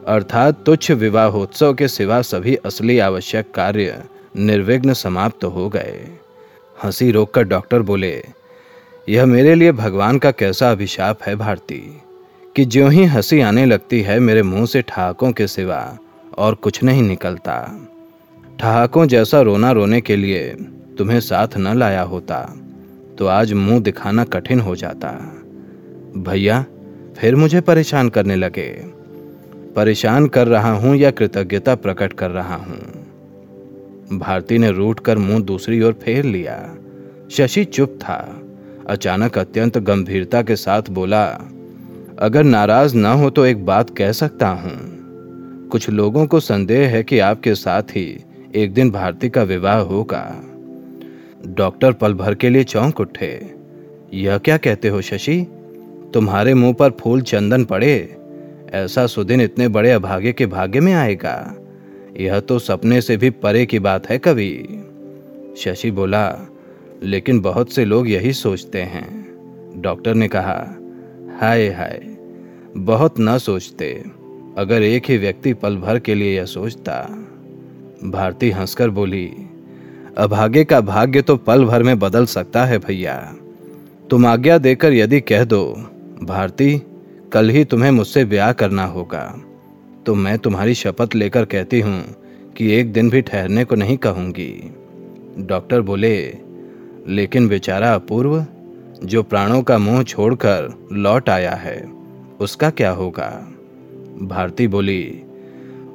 अर्थात 0.07 0.63
तुच्छ 0.67 0.91
विवाहोत्सव 0.91 1.75
के 1.75 1.89
सिवा 1.89 2.21
सभी 2.23 2.55
असली 2.57 2.99
आवश्यक 2.99 3.51
कार्य 3.55 4.03
निर्विघ्न 4.37 4.93
समाप्त 4.93 5.41
तो 5.41 5.49
हो 5.49 5.69
गए। 5.69 6.09
हँसी 6.85 7.11
रोककर 7.11 7.43
डॉक्टर 7.43 7.83
बोले, 7.83 8.25
यह 9.09 9.27
मेरे 9.27 9.55
लिए 9.55 9.73
भगवान 9.73 10.19
का 10.19 10.31
कैसा 10.31 10.71
अभिशाप 10.71 11.23
है 11.23 11.35
भारती, 11.37 11.81
कि 12.57 12.65
ज्यों 12.65 12.93
ही 12.93 13.05
हँसी 13.05 13.41
आने 13.41 13.67
लगती 13.67 14.01
है 14.03 14.19
मेरे 14.21 14.43
मुँह 14.43 14.67
से 14.67 14.83
ठहाकों 14.83 15.33
के 15.33 15.47
सिवा 15.47 15.99
और 16.39 16.55
कुछ 16.55 16.83
नहीं 16.83 17.03
निकलता। 17.03 17.89
ठहाकों 18.61 19.07
जैसा 19.07 19.41
रोना 19.41 19.71
रोने 19.73 20.01
के 20.01 20.17
लिए 20.17 20.49
तुम्हें 20.99 21.21
साथ 21.21 21.57
न 21.57 21.77
लाया 21.79 22.03
होता 22.03 22.43
तो 23.19 23.27
आज 23.27 23.53
मुँह 23.53 23.81
दिखाना 23.81 24.25
कठिन 24.25 24.61
हो 24.61 24.77
जाता। 24.77 25.11
भैया 26.17 26.65
फिर 27.19 27.37
मुझे 27.37 27.61
परेशान 27.61 28.09
करने 28.09 28.37
लगे। 28.37 28.69
परेशान 29.77 30.27
कर 30.27 30.49
रहा 30.49 30.71
हूँ 30.71 30.97
या 30.97 31.11
कृतज्ञता 31.11 31.75
प्रकट 31.75 32.13
कर 32.13 32.31
रहा 32.31 32.57
हूँ? 32.57 32.79
भारती 34.19 34.59
ने 34.59 34.71
रूट 34.71 35.01
कर 35.01 35.19
मुँह 35.19 35.41
दूसरी 35.41 35.83
ओर 35.83 35.93
फेर 35.93 36.25
लिया। 36.25 36.77
शशि 37.31 37.65
चुप 37.65 37.99
था। 38.03 38.43
अचानक 38.87 39.39
अत्यंत 39.39 39.79
गंभीरता 39.79 40.43
के 40.43 40.57
साथ 40.57 40.83
बोला, 40.91 41.25
अगर 42.19 42.43
नाराज़ 42.43 42.97
ना 42.97 43.13
हो 43.13 43.31
तो 43.31 43.47
एक 43.47 43.67
बात 43.67 43.97
कह 43.97 44.13
सकता 44.13 44.49
हूँ। 44.49 44.97
कुछ 45.69 45.91
लोगों 45.91 46.27
को 46.27 46.41
संदेह 46.41 46.89
है 46.89 47.03
कि 47.03 47.19
आपके 47.19 47.55
साथ 47.55 47.83
ही 47.83 48.25
एक 48.55 48.75
दिन 48.75 48.91
भारती 48.91 49.29
का 49.29 49.43
विवाह 49.43 49.79
होगा। 49.79 50.45
डॉक्टर 51.47 51.93
पल 51.93 52.15
भर 52.15 52.35
के 52.35 52.49
लिए 52.49 52.65
चौंक 52.65 53.01
उठे। 53.01 53.55
यह 54.15 54.39
क्या 54.39 54.57
कहते 54.57 54.89
हो 54.89 55.01
शशि? 55.01 55.47
तुम्हारे 56.17 56.55
मुँह 56.55 56.73
पर 56.73 56.91
फूल 56.91 57.21
चंदन 57.23 57.65
पड़े, 57.65 58.17
ऐसा 58.71 59.07
सुदिन 59.07 59.41
इतने 59.41 59.69
बड़े 59.69 59.91
अभागे 59.91 60.33
के 60.33 60.47
भाग्य 60.47 60.81
में 60.81 60.93
आएगा। 60.93 61.57
यह 62.21 62.41
तो 62.41 62.59
सपने 62.59 63.01
से 63.01 63.17
भी 63.17 63.31
परे 63.31 63.67
की 63.67 63.79
बात 63.79 64.11
है 64.11 64.19
कवि। 64.19 64.85
शशि 65.57 65.91
बोला, 65.91 66.49
लेकिन 67.03 67.41
बहुत 67.41 67.73
से 67.73 67.85
लोग 67.85 68.09
यही 68.09 68.33
सोचते 68.33 68.83
हैं। 68.83 69.27
डॉक्टर 69.77 70.15
ने 70.15 70.29
कहा, 70.29 70.77
हाय 71.41 71.69
हाय, 71.69 72.17
बहुत 72.77 73.15
न 73.21 73.39
सोचते, 73.39 74.05
अगर 74.59 74.83
एक 74.83 75.03
ही 75.09 75.19
व्यक्ति 75.19 75.53
पल 75.53 75.77
भर 75.77 75.99
के 75.99 76.15
लिए 76.15 76.37
यह 76.37 76.45
सोचता। 76.45 77.27
भारती 78.05 78.51
हंसकर 78.51 78.91
बोली, 78.91 79.33
अभागे 80.19 80.65
का 80.65 80.81
भाग्य 80.81 81.23
तो 81.23 81.37
पल 81.37 81.65
भर 81.65 81.83
में 81.83 81.99
बदल 81.99 82.27
सकता 82.27 82.65
है 82.65 82.79
भैया। 82.79 83.37
तुम 84.11 84.27
आज्ञा 84.27 84.59
देकर 84.59 84.93
यदि 84.93 85.21
कह 85.21 85.45
दो 85.45 85.91
भारती, 86.23 86.83
कल 87.33 87.49
ही 87.51 87.65
तुम्हें 87.65 87.91
मुझसे 87.91 88.25
ब्याह 88.25 88.53
करना 88.53 88.85
होगा। 88.85 89.41
तो 90.07 90.15
मैं 90.15 90.39
तुम्हारी 90.39 90.75
शपथ 90.75 91.15
लेकर 91.15 91.45
कहती 91.45 91.81
हूँ 91.81 92.05
कि 92.57 92.73
एक 92.73 92.93
दिन 92.93 93.11
भी 93.11 93.23
ठहरने 93.23 93.65
को 93.65 93.75
नहीं 93.75 93.97
कहूँगी। 93.97 94.75
डॉक्टर 95.39 95.81
बोले, 95.81 96.39
लेकिन 97.09 97.49
बेचारा 97.49 97.95
अपूर्व, 97.95 98.47
जो 99.05 99.23
प्राणों 99.23 99.63
का 99.63 99.79
मुँह 99.79 100.03
छोड़कर 100.03 100.89
लौट 100.93 101.29
आया 101.29 101.53
है, 101.53 101.93
उसका 102.41 102.71
क्या 102.71 102.91
होगा? 102.91 103.49
भारती 104.23 104.69
बोली, 104.69 105.23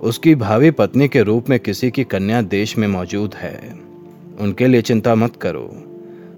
उसकी 0.02 0.36
भावी 0.36 0.72
पत्नी 0.72 1.08
के 1.08 1.22
रूप 1.22 1.50
में 1.50 1.60
किसी 1.60 1.92
की 1.92 2.04
कन्या 2.04 2.42
देश 2.42 2.78
में 2.78 2.88
मौजूद 2.88 3.34
है। 3.36 3.80
उनके 4.40 4.68
लिए 4.68 4.82
चिंता 4.82 5.16
मत 5.16 5.36
करो, 5.36 5.84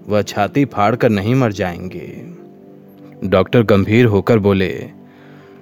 वह 0.08 0.22
छाती 0.22 0.64
फाड़ 0.64 0.96
कर 0.96 1.08
नहीं 1.08 1.34
मर 1.34 1.52
जाएँगे। 1.52 2.33
डॉक्टर 3.24 3.62
गंभीर 3.62 4.06
होकर 4.06 4.38
बोले, 4.38 4.90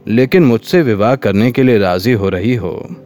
लेकिन 0.07 0.45
मुझसे 0.45 0.83
विवाह 0.83 1.15
करने 1.17 1.51
के 1.53 1.63
लिए 1.63 1.79
राज़ी 1.79 2.13
हो 2.13 2.29
रही 2.29 2.55
हो। 2.55 2.97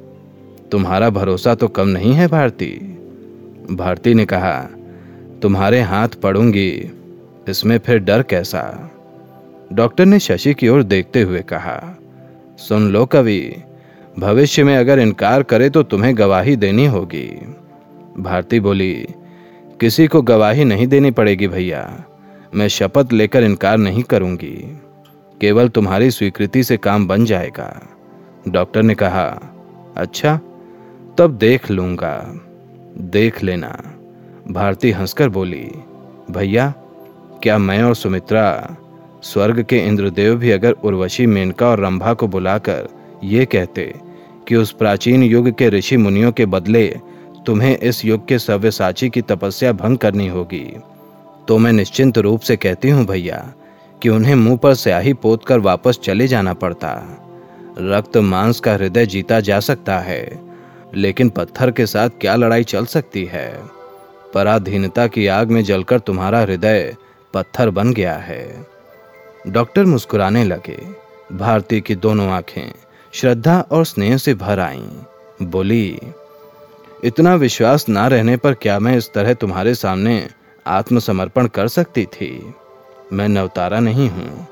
तुम्हारा 0.72 1.10
भरोसा 1.10 1.54
तो 1.54 1.68
कम 1.68 1.88
नहीं 1.88 2.12
है, 2.12 2.28
भारती। 2.28 2.72
भारती 3.70 4.14
ने 4.14 4.26
कहा, 4.26 4.68
तुम्हारे 5.42 5.80
हाथ 5.80 6.08
पड़ूँगी। 6.08 6.90
इसमें 7.48 7.78
फिर 7.78 7.98
डर 7.98 8.22
कैसा? 8.22 8.90
डॉक्टर 9.72 10.04
ने 10.04 10.18
शशि 10.18 10.54
की 10.54 10.68
ओर 10.68 10.82
देखते 10.82 11.22
हुए 11.22 11.40
कहा, 11.42 11.98
सुन 12.58 12.90
लो 12.90 13.04
कवि, 13.06 13.54
भविष्य 14.18 14.64
में 14.64 14.76
अगर 14.76 14.98
इनकार 14.98 15.42
करे 15.42 15.70
तो 15.70 15.82
तुम्हें 15.82 16.16
गवाही 16.18 16.56
देनी 16.56 16.86
होगी। 16.86 17.28
भारती 18.18 18.60
बोली, 18.60 19.06
किसी 19.80 20.06
को 20.06 20.22
गवाही 20.22 20.64
नहीं 20.64 20.86
देनी 20.86 21.10
पड़ेगी, 21.10 21.48
भैया। 21.48 22.04
मैं 22.54 22.68
शपथ 22.68 23.12
लेकर 23.12 23.42
इनकार 23.42 23.78
नहीं 23.78 24.02
करूँगी। 24.02 24.80
केवल 25.40 25.68
तुम्हारी 25.68 26.10
स्वीकृति 26.10 26.64
से 26.64 26.76
काम 26.76 27.06
बन 27.08 27.24
जाएगा। 27.24 27.88
डॉक्टर 28.48 28.82
ने 28.82 28.94
कहा 28.94 29.26
अच्छा 29.96 30.40
तब 31.18 31.36
देख 31.40 31.70
लूँगा। 31.70 32.40
देख 32.98 33.42
लेना। 33.42 33.82
भारती 34.50 34.90
हंसकर 34.90 35.28
बोली, 35.28 35.70
भैया, 36.30 36.74
क्या 37.42 37.58
मैं 37.58 37.82
और 37.82 37.94
सुमित्रा 37.94 38.76
स्वर्ग 39.22 39.62
के 39.62 39.78
इंद्रदेव 39.78 40.36
भी 40.36 40.50
अगर 40.50 40.72
उर्वशी 40.72 41.26
मेनका 41.26 41.68
और 41.68 41.80
रंभा 41.80 42.14
को 42.14 42.28
बुलाकर 42.28 42.88
ये 43.24 43.44
कहते 43.44 43.94
कि 44.48 44.56
उस 44.56 44.72
प्राचीन 44.72 45.22
युग 45.22 45.50
के 45.50 45.68
ऋषि 45.68 45.96
मुनियों 45.96 46.32
के 46.32 46.46
बदले 46.46 46.86
तुम्हें 47.46 47.78
इस 47.78 48.04
युग 48.04 48.26
के 48.28 48.38
सव्यसाची 48.38 49.10
की 49.10 49.22
तपस्या 49.22 49.72
भंग 49.72 49.98
करनी 49.98 50.28
होगी 50.28 50.76
तो 51.48 51.58
मैं 51.58 51.72
निश्चिंत 51.72 52.18
रूप 52.18 52.40
से 52.40 52.56
कहती 52.56 52.90
हूँ 52.90 53.06
भैया, 53.06 53.52
कि 54.02 54.08
उन्हें 54.08 54.34
मुँह 54.34 54.56
पर 54.56 54.74
स्याही 54.74 55.12
पोत 55.12 55.46
कर 55.46 55.58
वापस 55.58 55.98
चले 55.98 56.26
जाना 56.26 56.54
पड़ता। 56.54 57.22
रक्त 57.78 58.16
मांस 58.16 58.60
का 58.60 58.72
हृदय 58.72 59.06
जीता 59.06 59.40
जा 59.40 59.60
सकता 59.60 59.98
है, 59.98 60.40
लेकिन 60.94 61.28
पत्थर 61.28 61.70
के 61.70 61.86
साथ 61.86 62.10
क्या 62.20 62.34
लड़ाई 62.34 62.64
चल 62.64 62.86
सकती 62.86 63.24
है? 63.24 63.62
पराधीनता 64.34 65.06
की 65.06 65.26
आग 65.26 65.50
में 65.50 65.64
जलकर 65.64 65.98
तुम्हारा 65.98 66.40
हृदय 66.40 66.96
पत्थर 67.34 67.70
बन 67.70 67.92
गया 67.92 68.14
है। 68.14 68.66
डॉक्टर 69.48 69.84
मुस्कुराने 69.84 70.44
लगे। 70.44 70.78
भारती 71.32 71.80
की 71.80 71.94
दोनों 71.94 72.28
आँखें 72.28 72.72
श्रद्धा 73.12 73.60
और 73.60 73.84
स्नेह 73.84 74.16
से 74.16 74.34
भर 74.34 74.60
आईं। 74.60 74.88
बोली, 75.42 75.98
इतना 77.04 77.34
विश्वास 77.34 77.88
ना 77.88 78.06
रहने 78.06 78.36
पर 78.36 78.54
क्या 78.54 78.78
मैं 78.78 78.96
इस 78.96 79.12
तरह 79.12 79.34
तुम्हारे 79.34 79.74
सामने 79.74 80.28
आत्मसमर्पण 80.66 81.46
कर 81.46 81.68
सकती 81.68 82.04
थी। 82.04 82.54
मैं 83.12 83.28
नवतारा 83.28 83.80
नहीं 83.80 84.10
हूँ। 84.10 84.46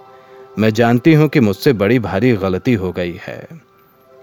मैं 0.59 0.71
जानती 0.71 1.15
हूँ 1.15 1.29
कि 1.29 1.41
मुझसे 1.41 1.73
बड़ी 1.73 1.99
भारी 1.99 2.33
गलती 2.33 2.75
हो 2.75 2.93
गई 2.93 3.21
है। 3.27 3.49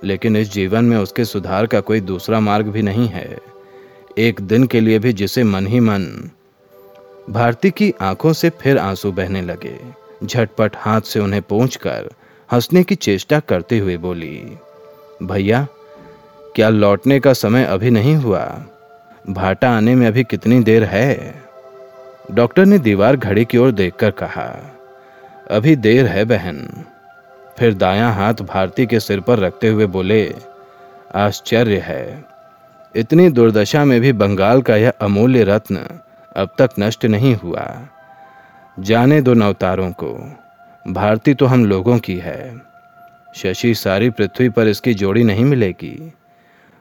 लेकिन 0.03 0.35
इस 0.35 0.51
जीवन 0.51 0.85
में 0.85 0.97
उसके 0.97 1.25
सुधार 1.25 1.65
का 1.65 1.79
कोई 1.79 1.99
दूसरा 1.99 2.39
मार्ग 2.39 2.65
भी 2.65 2.81
नहीं 2.81 3.07
है। 3.07 3.37
एक 4.17 4.41
दिन 4.41 4.67
के 4.67 4.79
लिए 4.79 4.99
भी 4.99 5.13
जिसे 5.13 5.43
मन 5.43 5.67
ही 5.67 5.79
मन। 5.79 6.29
भारती 7.29 7.71
की 7.71 7.93
आँखों 8.01 8.33
से 8.33 8.49
फिर 8.49 8.77
आँसू 8.77 9.11
बहने 9.11 9.41
लगे। 9.41 9.79
झटपट 10.23 10.71
हाथ 10.77 11.01
से 11.01 11.19
उन्हें 11.19 11.41
पहुंचकर 11.41 12.09
हंसने 12.51 12.83
की 12.83 12.95
चेष्टा 12.95 13.39
करते 13.39 13.77
हुए 13.77 13.97
बोली, 13.97 14.57
भैया, 15.23 15.67
क्या 16.55 16.69
लौटने 16.69 17.19
का 17.19 17.33
समय 17.33 17.63
अभी 17.65 17.89
नहीं 17.89 18.15
हुआ? 18.15 18.65
भाटा 19.29 19.77
आने 19.77 19.95
में 19.95 20.07
अभी 20.07 20.23
कितनी 20.23 20.59
देर 20.59 20.83
है? 20.83 21.43
डॉक्टर 22.33 22.65
ने 22.65 22.77
दीवार 22.79 23.15
घड़ी 23.15 23.43
की 23.45 23.57
ओर 23.57 23.71
देखकर 23.71 24.11
कहा, 24.11 24.47
अभी 25.51 25.75
देर 25.75 26.05
है 26.05 26.23
बहन। 26.25 26.67
फिर 27.57 27.73
दायां 27.73 28.13
हाथ 28.13 28.41
भारती 28.43 28.85
के 28.85 28.99
सिर 28.99 29.19
पर 29.19 29.39
रखते 29.39 29.67
हुए 29.67 29.85
बोले, 29.85 30.23
आश्चर्य 31.15 31.77
है। 31.77 32.25
इतनी 32.95 33.29
दुर्दशा 33.29 33.83
में 33.85 33.99
भी 34.01 34.13
बंगाल 34.13 34.61
का 34.61 34.75
यह 34.75 34.93
अमूल्य 35.01 35.43
रत्न 35.43 35.79
अब 36.35 36.55
तक 36.59 36.69
नष्ट 36.79 37.05
नहीं 37.05 37.35
हुआ। 37.35 37.65
जाने 38.77 39.21
दो 39.21 39.33
नवतारों 39.33 39.91
को। 39.91 40.13
भारती 40.85 41.33
तो 41.33 41.45
हम 41.45 41.65
लोगों 41.65 41.97
की 41.99 42.17
है। 42.17 42.61
शशि 43.35 43.73
सारी 43.73 44.09
पृथ्वी 44.09 44.49
पर 44.49 44.67
इसकी 44.67 44.93
जोड़ी 44.93 45.23
नहीं 45.23 45.45
मिलेगी। 45.45 46.13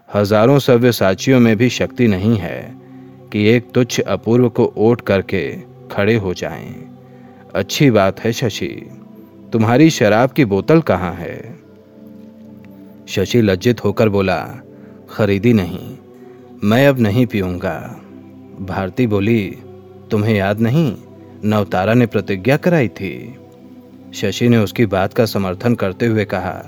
हज़ारों 0.08 0.58
सव्य 0.58 0.92
साचियों 0.92 1.40
में 1.40 1.56
भी 1.56 1.68
शक्ति 1.70 2.06
नहीं 2.08 2.36
है। 2.36 2.89
कि 3.32 3.48
एक 3.48 3.70
तुच्छ 3.70 4.00
अपूर्व 4.00 4.48
को 4.48 4.72
ओट 4.76 5.00
करके 5.00 5.56
खड़े 5.92 6.14
हो 6.14 6.34
जाएँ। 6.34 6.74
अच्छी 7.54 7.90
बात 7.90 8.20
है 8.20 8.32
शशि, 8.32 8.90
तुम्हारी 9.52 9.90
शराब 9.90 10.30
की 10.30 10.44
बोतल 10.44 10.80
कहाँ 10.80 11.14
है? 11.14 11.58
शशि 13.08 13.40
लज्जित 13.40 13.84
होकर 13.84 14.08
बोला, 14.08 14.62
खरीदी 15.10 15.52
नहीं, 15.52 15.96
मैं 16.64 16.88
अब 16.88 17.00
नहीं 17.00 17.26
पीऊँगा। 17.26 18.00
भारती 18.60 19.06
बोली, 19.06 19.58
तुम्हें 20.10 20.34
याद 20.34 20.60
नहीं, 20.60 20.96
नवतारा 21.44 21.94
ने 21.94 22.06
प्रतिज्ञा 22.06 22.56
कराई 22.56 22.88
थी। 22.88 23.38
शशि 24.14 24.48
ने 24.48 24.56
उसकी 24.56 24.86
बात 24.86 25.14
का 25.14 25.26
समर्थन 25.26 25.74
करते 25.74 26.06
हुए 26.06 26.24
कहा, 26.24 26.62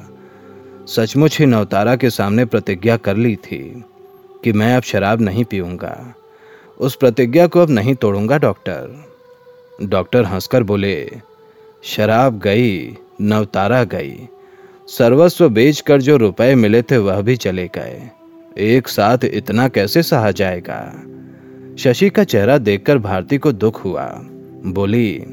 सचमुच 0.87 1.39
ही 1.39 1.47
नवतारा 1.47 1.97
के 1.97 2.11
सामने 2.11 2.45
प्रतिज्ञा 2.45 2.97
कर 2.97 3.17
ली 3.17 3.37
थी 3.37 3.85
कि 4.45 4.53
मैं 4.53 4.77
अब 4.77 4.83
शराब 4.83 5.21
नहीं 5.21 5.45
पीऊँगा। 5.45 6.15
उस 6.81 6.95
प्रतिज्ञा 6.95 7.47
को 7.47 7.61
अब 7.61 7.71
नहीं 7.71 7.95
तोड़ूँगा, 7.95 8.39
डॉक्टर। 8.39 9.05
डॉक्टर 9.83 10.25
हंसकर 10.25 10.63
बोले, 10.63 11.11
शराब 11.83 12.39
गई, 12.39 12.97
नवतारा 13.21 13.85
गई। 13.85 14.29
सर्वस्व 14.89 15.49
बेचकर 15.49 16.03
जो 16.03 16.17
रुपए 16.17 16.55
मिले 16.55 16.83
थे, 16.83 16.97
वह 16.97 17.21
भी 17.21 17.37
चले 17.37 17.67
गए। 17.67 18.11
एक 18.59 18.89
साथ 18.89 19.19
इतना 19.25 19.69
कैसे 19.69 20.03
सहा 20.03 20.31
जाएगा? 20.31 21.03
शशि 21.79 22.11
का 22.11 22.25
चेहरा 22.25 22.59
देखकर 22.59 22.99
भारती 22.99 23.39
को 23.39 23.53
दुख 23.53 23.85
हुआ। 23.85 24.21
बोली, 24.67 25.25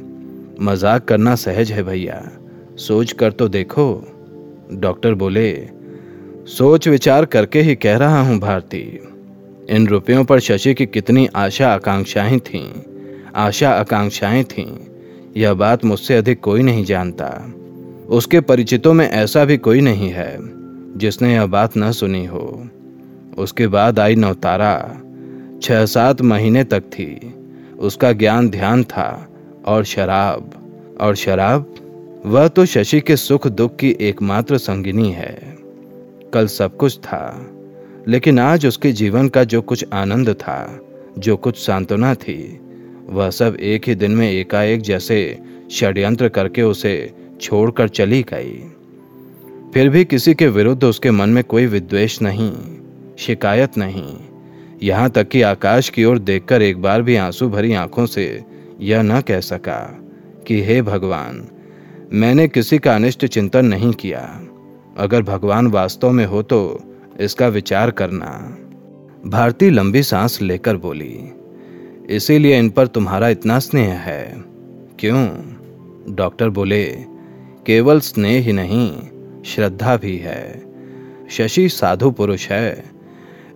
मज़ाक 0.61 1.05
करना 1.05 1.35
सहज 1.35 1.71
है 1.71 1.83
भैया। 1.83 2.31
सोच 2.75 3.11
कर 3.11 3.31
तो 3.31 3.47
देखो। 3.47 4.07
डॉक्टर 4.71 5.13
बोले, 5.13 5.69
सोच 6.45 6.87
विचार 6.87 7.25
करके 7.25 7.61
ही 7.61 7.75
कह 7.75 7.97
रहा 7.97 8.21
हूँ, 8.21 8.39
भारती। 8.39 8.99
इन 9.69 9.87
रुपयों 9.87 10.25
पर 10.25 10.39
शशि 10.39 10.73
की 10.73 10.85
कितनी 10.85 11.29
आशा 11.35 11.73
आकांक्षाएँ 11.73 12.39
थीं। 12.39 12.71
आशा 13.35 13.69
आकांक्षाएँ 13.69 14.43
थीं। 14.43 14.77
यह 15.37 15.53
बात 15.53 15.85
मुझसे 15.85 16.15
अधिक 16.15 16.39
कोई 16.39 16.61
नहीं 16.61 16.85
जानता। 16.85 17.53
उसके 18.09 18.39
परिचितों 18.39 18.93
में 18.93 19.09
ऐसा 19.09 19.45
भी 19.45 19.57
कोई 19.57 19.81
नहीं 19.81 20.09
है, 20.09 20.37
जिसने 20.97 21.33
यह 21.33 21.45
बात 21.45 21.71
न 21.77 21.91
सुनी 21.91 22.25
हो। 22.25 22.69
उसके 23.37 23.67
बाद 23.67 23.99
आई 23.99 24.15
नवतारा 24.15 25.01
छह 25.61 25.85
सात 25.85 26.21
महीने 26.21 26.63
तक 26.63 26.81
थी। 26.81 27.33
उसका 27.79 28.11
ज्ञान 28.11 28.49
ध्यान 28.49 28.83
था 28.83 29.27
और 29.65 29.83
शराब। 29.83 30.51
और 31.01 31.15
शराब? 31.15 31.75
वह 32.25 32.47
तो 32.47 32.65
शशि 32.65 32.99
के 32.99 33.15
सुख 33.15 33.47
दुख 33.47 33.75
की 33.75 33.97
एकमात्र 34.01 34.57
संगिनी 34.57 35.11
है। 35.11 35.57
कल 36.33 36.47
सब 36.47 36.77
कुछ 36.77 36.97
था। 36.97 37.51
लेकिन 38.09 38.39
आज 38.39 38.65
उसके 38.65 38.91
जीवन 38.91 39.27
का 39.27 39.43
जो 39.43 39.61
कुछ 39.61 39.85
आनंद 39.93 40.29
था, 40.29 40.81
जो 41.17 41.37
कुछ 41.37 41.57
सांत्वना 41.57 42.15
थी, 42.15 42.59
वह 43.09 43.29
सब 43.29 43.57
एक 43.59 43.87
ही 43.87 43.95
दिन 43.95 44.11
में 44.11 44.31
एकाएक 44.31 44.81
जैसे 44.81 45.39
षड्यंत्र 45.71 46.29
करके 46.29 46.61
उसे 46.61 47.13
छोड़कर 47.41 47.87
चली 47.87 48.21
गई। 48.21 48.71
फिर 49.73 49.89
भी 49.89 50.05
किसी 50.05 50.33
के 50.33 50.47
विरुद्ध 50.47 50.83
उसके 50.83 51.11
मन 51.11 51.29
में 51.29 51.43
कोई 51.43 51.65
विद्वेष 51.65 52.21
नहीं, 52.21 52.53
शिकायत 53.17 53.77
नहीं। 53.77 54.17
यहाँ 54.83 55.09
तक 55.09 55.27
कि 55.27 55.41
आकाश 55.41 55.89
की 55.89 56.05
ओर 56.05 56.19
देखकर 56.19 56.61
एक 56.61 56.81
बार 56.81 57.01
भी 57.01 57.15
आँसू 57.15 57.49
भरी 57.49 57.73
आँखों 57.73 58.05
से 58.05 58.43
यह 58.79 59.01
न 59.01 59.21
कह 59.21 59.39
सका 59.39 59.99
कि, 60.47 60.61
हे 60.61 60.81
भगवान, 60.81 61.47
मैंने 62.13 62.47
किसी 62.47 62.77
का 62.77 62.95
अनिष्ट 62.95 63.25
चिंतन 63.25 63.65
नहीं 63.65 63.93
किया। 63.93 64.41
अगर 64.97 65.21
भगवान 65.21 65.67
वास्तव 65.67 66.11
में 66.11 66.25
हो 66.25 66.41
तो 66.43 66.85
इसका 67.19 67.47
विचार 67.47 67.91
करना। 67.91 68.57
भारती 69.25 69.69
लंबी 69.69 70.03
सांस 70.03 70.41
लेकर 70.41 70.77
बोली, 70.77 71.19
इसीलिए 72.09 72.59
इन 72.59 72.69
पर 72.69 72.87
तुम्हारा 72.87 73.29
इतना 73.29 73.59
स्नेह 73.59 73.93
है। 73.93 74.43
क्यों? 74.99 75.27
डॉक्टर 76.15 76.49
बोले, 76.49 76.85
केवल 77.65 77.99
स्नेह 77.99 78.43
ही 78.43 78.53
नहीं, 78.53 78.97
श्रद्धा 79.45 79.97
भी 79.97 80.17
है। 80.17 80.63
शशि 81.29 81.69
साधु 81.69 82.11
पुरुष 82.11 82.49
है। 82.49 82.83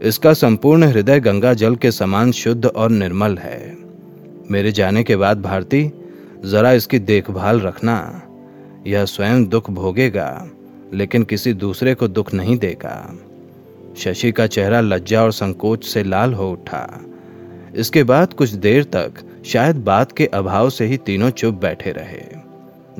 इसका 0.01 0.33
संपूर्ण 0.33 0.83
हृदय 0.83 1.19
गंगा 1.19 1.53
जल 1.53 1.75
के 1.75 1.91
समान 1.91 2.31
शुद्ध 2.31 2.65
और 2.65 2.89
निर्मल 2.89 3.37
है। 3.37 3.77
मेरे 4.51 4.71
जाने 4.71 5.03
के 5.03 5.15
बाद 5.15 5.41
भारती, 5.41 5.91
जरा 6.45 6.71
इसकी 6.71 6.99
देखभाल 6.99 7.61
रखना। 7.61 8.21
यह 8.87 9.05
स्वयं 9.05 9.45
दुख 9.45 9.71
भोगेगा, 9.71 10.49
लेकिन 10.93 11.23
किसी 11.23 11.53
दूसरे 11.53 11.95
को 11.95 12.07
दुख 12.07 12.33
नहीं 12.33 12.57
देगा। 12.57 13.19
शशि 13.97 14.31
का 14.31 14.47
चेहरा 14.47 14.81
लज्जा 14.81 15.23
और 15.23 15.31
संकोच 15.31 15.85
से 15.85 16.03
लाल 16.03 16.33
हो 16.33 16.51
उठा। 16.51 17.01
इसके 17.75 18.03
बाद 18.03 18.33
कुछ 18.33 18.49
देर 18.49 18.83
तक 18.83 19.13
शायद 19.45 19.75
बात 19.75 20.11
के 20.11 20.25
अभाव 20.25 20.69
से 20.69 20.85
ही 20.85 20.97
तीनों 20.97 21.29
चुप 21.29 21.55
बैठे 21.55 21.91
रहे। 21.91 22.23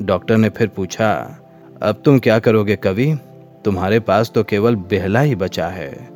डॉक्टर 0.00 0.36
ने 0.36 0.48
फिर 0.48 0.68
पूछा, 0.68 1.38
अब 1.82 2.02
तुम 2.04 2.18
क्या 2.18 2.38
करोगे 2.38 2.76
कवि? 2.76 3.18
तुम्हारे 3.64 4.00
पास 4.00 4.32
तो 4.34 4.44
केवल 4.44 4.76
बेहला 4.76 5.20
ही 5.20 5.34
बचा 5.34 5.66
है। 5.66 6.08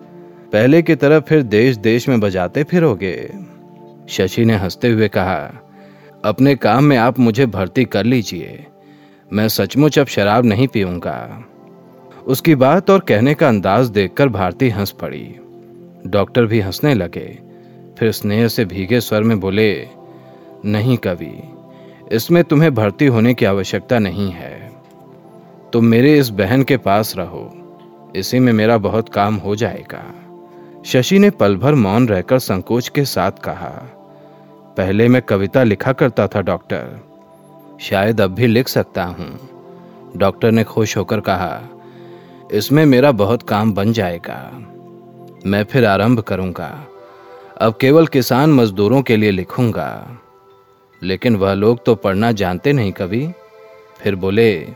पहले 0.52 0.82
की 0.82 0.94
तरह 0.94 1.20
फिर 1.20 1.42
देश 1.42 1.76
देश 1.76 2.08
में 2.08 2.20
बजाते 2.20 2.64
फिरोगे? 2.64 3.30
शशि 4.08 4.44
ने 4.44 4.56
हँसते 4.56 4.88
हुए 4.88 5.08
कहा, 5.08 5.62
अपने 6.24 6.54
काम 6.54 6.84
में 6.84 6.96
आप 6.96 7.18
मुझे 7.18 7.46
भर्ती 7.46 7.84
कर 7.84 8.04
लीजिए। 8.04 8.66
मैं 9.32 9.48
सचमुच 9.48 9.98
अब 9.98 10.06
शराब 10.06 10.44
नहीं 10.44 10.68
पीऊँगा। 10.68 11.44
उसकी 12.28 12.54
बात 12.54 12.90
और 12.90 13.00
कहने 13.00 13.34
का 13.34 13.48
अंदाज 13.48 13.88
देखकर 13.88 14.28
भारती 14.28 14.68
हंस 14.68 14.90
पड़ी। 14.90 15.40
डॉक्टर 16.06 16.44
भी 16.44 16.60
हंसने 16.60 16.94
लगे। 16.94 17.38
फिर 17.98 18.12
स्नेह 18.12 18.48
से 18.48 18.64
भीगे 18.64 19.00
स्वर 19.00 19.22
में 19.22 19.40
बोले, 19.40 19.88
नहीं 20.64 20.96
कवि, 20.96 21.42
इसमें 22.12 22.44
तुम्हें 22.44 22.74
भर्ती 22.74 23.06
होने 23.06 23.34
की 23.34 23.44
आवश्यकता 23.44 23.98
नहीं 23.98 24.30
है। 24.30 24.72
तुम 25.72 25.84
मेरे 25.84 26.18
इस 26.18 26.28
बहन 26.28 26.62
के 26.62 26.76
पास 26.76 27.16
रहो। 27.16 27.50
इसी 28.16 28.38
में 28.38 28.52
मेरा 28.52 28.78
बहुत 28.78 29.08
काम 29.08 29.36
हो 29.36 29.56
जाएगा। 29.56 30.02
शशि 30.84 31.18
ने 31.18 31.30
पल 31.30 31.56
भर 31.56 31.74
मौन 31.74 32.08
रहकर 32.08 32.38
संकोच 32.38 32.88
के 32.88 33.04
साथ 33.04 33.32
कहा, 33.32 33.72
पहले 34.76 35.08
मैं 35.08 35.22
कविता 35.22 35.62
लिखा 35.62 35.92
करता 35.92 36.26
था, 36.26 36.40
डॉक्टर। 36.40 37.00
शायद 37.80 38.20
अब 38.20 38.30
भी 38.30 38.46
लिख 38.46 38.68
सकता 38.68 39.04
हूँ। 39.04 39.38
डॉक्टर 40.16 40.50
ने 40.50 40.64
खुश 40.64 40.96
होकर 40.96 41.20
कहा 41.20 41.68
इसमें 42.52 42.86
मेरा 42.86 43.12
बहुत 43.12 43.42
काम 43.42 43.72
बन 43.72 43.92
जाएगा। 43.92 44.64
मैं 45.46 45.64
फिर 45.64 45.84
आरंभ 45.84 46.20
करूँगा। 46.20 46.86
अब 47.60 47.74
केवल 47.80 48.06
किसान 48.06 48.50
मजदूरों 48.50 49.02
के 49.02 49.16
लिए 49.16 49.30
लिखूँगा। 49.30 50.18
लेकिन 51.02 51.36
वह 51.36 51.52
लोग 51.52 51.84
तो 51.84 51.94
पढ़ना 51.94 52.32
जानते 52.32 52.72
नहीं 52.72 52.92
कभी 52.92 53.30
फिर 54.00 54.14
बोले, 54.14 54.68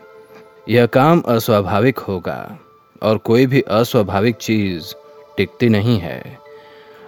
यह 0.68 0.86
काम 0.86 1.20
अस्वाभाविक 1.20 1.98
होगा 1.98 2.58
और 3.02 3.18
कोई 3.18 3.46
भी 3.46 3.60
अस्वाभाविक 3.60 4.36
चीज़ 4.36 4.94
टिकती 5.36 5.68
नहीं 5.68 5.98
है। 5.98 6.38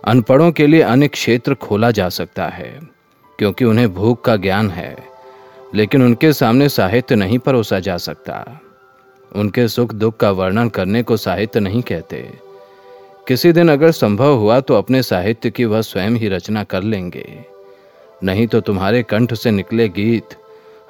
अनपढ़ों 0.05 0.53
के 0.53 0.66
लिए 0.66 0.81
अन्य 0.81 1.09
क्षेत्र 1.09 1.55
खोला 1.55 1.90
जा 1.90 2.09
सकता 2.09 2.46
है, 2.46 2.81
क्योंकि 3.38 3.64
उन्हें 3.64 3.94
भूख 3.94 4.24
का 4.24 4.37
ज्ञान 4.37 4.70
है, 4.70 4.96
लेकिन 5.74 6.03
उनके 6.03 6.33
सामने 6.33 6.68
साहित्य 6.68 7.14
नहीं 7.14 7.38
परोसा 7.38 7.81
जा 7.81 7.96
सकता। 7.96 8.61
उनके 9.37 9.68
सुख 9.68 9.92
दुख 9.94 10.16
का 10.16 10.31
वर्णन 10.31 10.68
करने 10.68 11.03
को 11.03 11.16
साहित्य 11.16 11.61
नहीं 11.61 11.83
कहते। 11.83 12.31
किसी 13.29 13.53
दिन 13.53 13.68
अगर 13.68 13.90
संभव 13.90 14.35
हुआ 14.35 14.61
तो 14.61 14.75
अपने 14.75 15.03
साहित्य 15.03 15.51
की 15.51 15.64
वह 15.64 15.81
स्वयं 15.81 16.11
ही 16.11 16.29
रचना 16.29 16.64
कर 16.64 16.83
लेंगे। 16.83 17.44
नहीं 18.25 18.47
तो 18.47 18.61
तुम्हारे 18.61 19.03
कंठ 19.03 19.35
से 19.35 19.51
निकले 19.51 19.88
गीत 19.88 20.25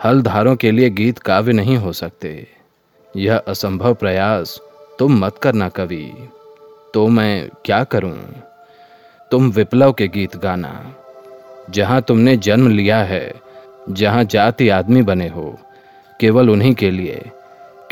हल 0.04 0.22
धारों 0.22 0.56
के 0.56 0.70
लिए 0.70 0.90
गीत 0.90 1.18
काव्य 1.18 1.52
नहीं 1.52 1.76
हो 1.76 1.92
सकते। 1.92 2.46
यह 3.16 3.36
असंभव 3.36 3.94
प्रयास, 3.94 4.60
तुम 4.98 5.24
मत 5.24 5.38
करना 5.38 5.68
कवि। 5.68 6.28
तो 6.94 7.08
मैं 7.08 7.48
क्या 7.64 7.84
करूँ? 7.84 8.18
तुम 9.30 9.50
विप्लव 9.50 9.92
के 9.92 10.08
गीत 10.08 10.36
गाना। 10.36 10.94
जहाँ 11.70 12.02
तुमने 12.02 12.36
जन्म 12.36 12.68
लिया 12.68 12.98
है, 12.98 13.34
जहाँ 13.90 14.24
जाति 14.24 14.68
आदमी 14.68 15.02
बने 15.02 15.28
हो, 15.28 15.58
केवल 16.20 16.50
उन्हीं 16.50 16.74
के 16.74 16.90
लिए। 16.90 17.22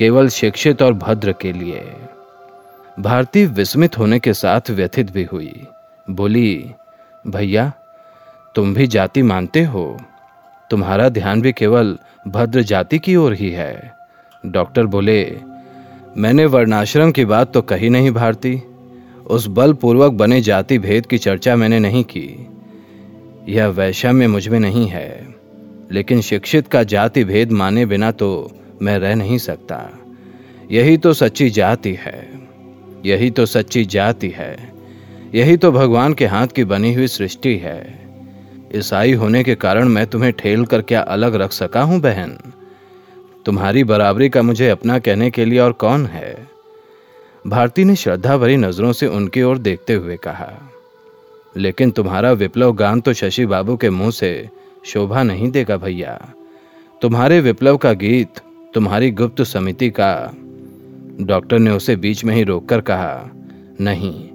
केवल 0.03 0.29
शिक्षित 0.29 0.83
और 0.83 0.93
भद्र 0.93 1.33
के 1.33 1.53
लिए। 1.53 1.85
भारती 3.01 3.47
विस्मित 3.47 3.99
होने 3.99 4.19
के 4.19 4.33
साथ 4.33 4.71
व्यथित 4.71 5.11
भी 5.11 5.25
हुई। 5.25 5.67
बोली, 6.11 6.71
भैया, 7.27 7.73
तुम 8.55 8.75
भी 8.75 8.87
जाति 8.87 9.23
मानते 9.23 9.63
हो। 9.63 10.01
तुम्हारा 10.71 11.09
ध्यान 11.09 11.41
भी 11.41 11.53
केवल 11.53 11.99
भद्र 12.29 12.63
जाति 12.63 12.99
की 12.99 13.17
ओर 13.17 13.35
ही 13.35 13.51
है। 13.51 13.93
डॉक्टर 14.47 14.87
बोले, 14.87 15.41
मैंने 16.17 16.45
वर्णाश्रम 16.45 17.13
की 17.13 17.25
बात 17.25 17.55
तो 17.55 17.63
कही 17.63 17.89
नहीं 17.89 18.11
भारती। 18.11 18.63
उस 19.27 19.47
बलपूर्वक 19.47 20.13
बने 20.13 20.41
जाति 20.41 20.79
भेद 20.79 21.07
की 21.07 21.19
चर्चा 21.19 21.57
मैंने 21.57 21.79
नहीं 21.79 22.05
की। 22.05 22.47
यह 23.49 23.67
वैषम्य 23.67 24.29
मुझमें 24.29 24.61
नहीं 24.61 24.89
है। 24.89 25.35
लेकिन 25.93 26.21
शिक्षित 26.21 26.69
का 26.69 26.83
जाति 26.83 27.25
भेद 27.25 27.53
माने 27.53 27.87
बिना 27.87 28.11
तो 28.11 28.59
मैं 28.83 28.99
रह 28.99 29.15
नहीं 29.15 29.39
सकता। 29.39 29.79
यही 30.71 30.97
तो 30.97 31.13
सच्ची 31.13 31.49
जाति 31.51 31.93
है। 32.01 32.29
यही 33.07 33.31
तो 33.31 33.47
सच्ची 33.47 33.85
जाति 33.85 34.29
है। 34.29 34.73
यही 35.35 35.57
तो 35.57 35.73
भगवान 35.73 36.15
के 36.15 36.27
हाथ 36.27 36.47
की 36.47 36.65
बनी 36.65 36.95
हुई 36.95 37.07
सृष्टि 37.07 37.57
है। 37.57 37.81
ईसाई 38.77 39.13
होने 39.13 39.43
के 39.45 39.55
कारण 39.55 39.89
मैं 39.89 40.07
तुम्हें 40.07 40.33
ठेल 40.33 40.65
कर 40.65 40.83
क्या 40.83 41.01
अलग 41.01 41.35
रख 41.35 41.53
सका 41.53 41.83
हूँ, 41.83 42.01
बहन? 42.01 42.37
तुम्हारी 43.47 43.85
बराबरी 43.85 44.29
का 44.29 44.43
मुझे 44.43 44.69
अपना 44.69 44.99
कहने 44.99 45.31
के 45.31 45.45
लिए 45.45 45.59
और 45.59 45.73
कौन 45.73 46.07
है? 46.07 46.35
भारती 47.47 47.85
ने 47.85 47.95
श्रद्धा 47.97 48.37
भरी 48.37 48.57
नज़रों 48.57 48.93
से 48.93 49.07
उनकी 49.07 49.43
ओर 49.43 49.59
देखते 49.59 49.95
हुए 49.95 50.17
कहा, 50.17 50.53
लेकिन 51.57 51.91
तुम्हारा 51.91 52.33
विप्लव 52.33 52.73
गान 52.73 53.01
तो 53.01 53.13
शशि 53.13 53.47
बाबू 53.47 53.77
के 53.77 53.91
मुँह 53.91 54.11
से 54.11 54.49
शोभा 54.85 55.23
नहीं 55.23 55.51
देगा 55.51 55.77
भैया। 55.77 56.15
तुम्हारे 57.03 57.41
विप्लव 57.41 57.77
का 57.77 57.93
गीत 57.93 58.41
तुम्हारी 58.75 59.11
गुप्त 59.11 59.43
समिति 59.43 59.91
का 59.91 60.33
डॉक्टर 61.21 61.59
ने 61.59 61.71
उसे 61.71 61.97
बीच 61.97 62.25
में 62.25 62.35
ही 62.35 62.43
रोककर 62.43 62.81
कहा, 62.81 63.31
नहीं, 63.81 64.29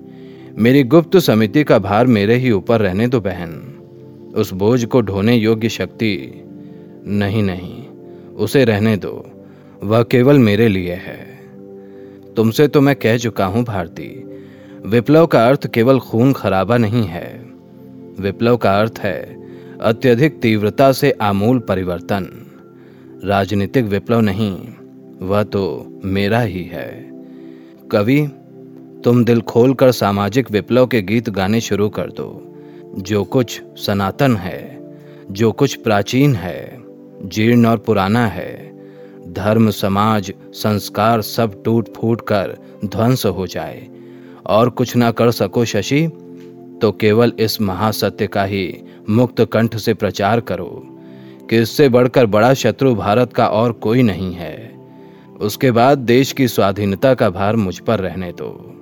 मेरी 0.57 0.83
गुप्त 0.83 1.17
समिति 1.17 1.63
का 1.63 1.79
भार 1.79 2.07
मेरे 2.07 2.35
ही 2.35 2.51
ऊपर 2.51 2.81
रहने 2.81 3.07
दो 3.07 3.21
बहन। 3.21 3.55
उस 4.35 4.53
बोझ 4.53 4.85
को 4.85 5.01
ढोने 5.01 5.35
योग्य 5.35 5.69
शक्ति 5.69 6.43
नहीं 7.07 7.43
नहीं, 7.43 7.83
उसे 8.35 8.65
रहने 8.65 8.95
दो। 8.97 9.25
वह 9.83 10.03
केवल 10.03 10.39
मेरे 10.39 10.67
लिए 10.67 10.93
है। 10.93 11.19
तुमसे 12.35 12.67
तो 12.67 12.81
मैं 12.81 12.95
कह 12.95 13.17
चुका 13.17 13.45
हूँ 13.45 13.63
भारती, 13.63 14.09
विप्लव 14.85 15.25
का 15.25 15.47
अर्थ 15.47 15.67
केवल 15.67 15.99
खून 15.99 16.33
खराबा 16.33 16.77
नहीं 16.77 17.05
है। 17.05 17.29
विप्लव 18.19 18.57
का 18.57 18.79
अर्थ 18.79 18.99
है 18.99 19.21
अत्यधिक 19.81 20.39
तीव्रता 20.41 20.91
से 20.91 21.11
आमूल 21.11 21.59
परिवर्तन। 21.59 22.43
राजनीतिक 23.23 23.85
विप्लव 23.85 24.19
नहीं, 24.19 24.57
वह 25.21 25.43
तो 25.43 25.87
मेरा 26.05 26.39
ही 26.39 26.63
है। 26.63 27.11
कवि, 27.91 28.27
तुम 29.03 29.25
दिल 29.25 29.41
खोलकर 29.41 29.91
सामाजिक 29.91 30.51
विप्लव 30.51 30.87
के 30.87 31.01
गीत 31.01 31.29
गाने 31.29 31.61
शुरू 31.61 31.89
कर 31.89 32.11
दो। 32.11 32.55
जो 32.97 33.23
कुछ 33.23 33.61
सनातन 33.77 34.35
है, 34.35 34.79
जो 35.31 35.51
कुछ 35.51 35.75
प्राचीन 35.75 36.35
है, 36.35 36.77
जीर्ण 37.23 37.65
और 37.65 37.77
पुराना 37.77 38.27
है, 38.27 38.79
धर्म, 39.33 39.69
समाज, 39.69 40.33
संस्कार 40.53 41.21
सब 41.21 41.63
टूट 41.63 41.93
फूट 41.93 42.21
कर 42.21 42.57
ध्वंस 42.85 43.25
हो 43.25 43.47
जाए। 43.47 43.87
और 44.45 44.69
कुछ 44.69 44.95
ना 44.95 45.11
कर 45.11 45.31
सको 45.31 45.65
शशि 45.65 46.07
तो 46.81 46.91
केवल 46.91 47.33
इस 47.39 47.61
महासत्य 47.61 48.27
का 48.27 48.43
ही 48.43 48.77
मुक्त 49.09 49.41
कंठ 49.41 49.75
से 49.75 49.93
प्रचार 49.93 50.39
करो। 50.39 50.96
कि 51.49 51.57
इससे 51.57 51.89
बढ़कर 51.89 52.25
बड़ा 52.25 52.53
शत्रु 52.53 52.95
भारत 52.95 53.33
का 53.33 53.47
और 53.47 53.71
कोई 53.71 54.03
नहीं 54.03 54.33
है। 54.33 54.77
उसके 55.39 55.71
बाद 55.71 55.97
देश 55.97 56.31
की 56.31 56.47
स्वाधीनता 56.47 57.13
का 57.13 57.29
भार 57.29 57.55
मुझ 57.55 57.79
पर 57.79 57.99
रहने 57.99 58.31
दो। 58.31 58.73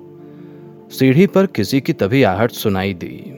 सीढ़ी 0.90 1.28
पर 1.28 1.46
किसी 1.46 1.82
की 1.82 1.94
तभी 1.94 2.24
आहट 2.24 2.52
सुनाई 2.52 2.94
दी। 2.94 3.32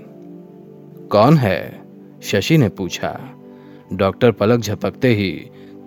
कौन 1.11 1.37
है? 1.37 1.81
शशि 2.23 2.57
ने 2.57 2.69
पूछा। 2.69 3.31
डॉक्टर 3.93 4.31
पलक 4.31 4.59
झपकते 4.59 5.07
ही 5.07 5.31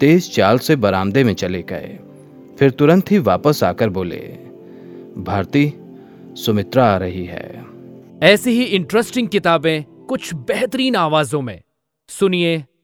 तेज 0.00 0.34
चाल 0.34 0.58
से 0.58 0.76
बरामदे 0.76 1.24
में 1.24 1.34
चले 1.34 1.62
गए। 1.62 1.98
फिर 2.58 2.70
तुरंत 2.70 3.10
ही 3.10 3.18
वापस 3.18 3.64
आकर 3.64 3.88
बोले, 3.88 4.38
भारती, 5.18 5.74
सुमित्रा 6.34 6.84
आ 6.84 6.96
रही 6.96 7.24
है। 7.24 7.64
ऐसी 8.22 8.50
ही 8.50 8.64
इंटरेस्टिंग 8.64 9.28
किताबें 9.28 9.82
कुछ 9.82 10.34
बेहतरीन 10.34 10.96
आवाजों 10.96 11.42
में। 11.42 11.62
सुनिए 12.08 12.64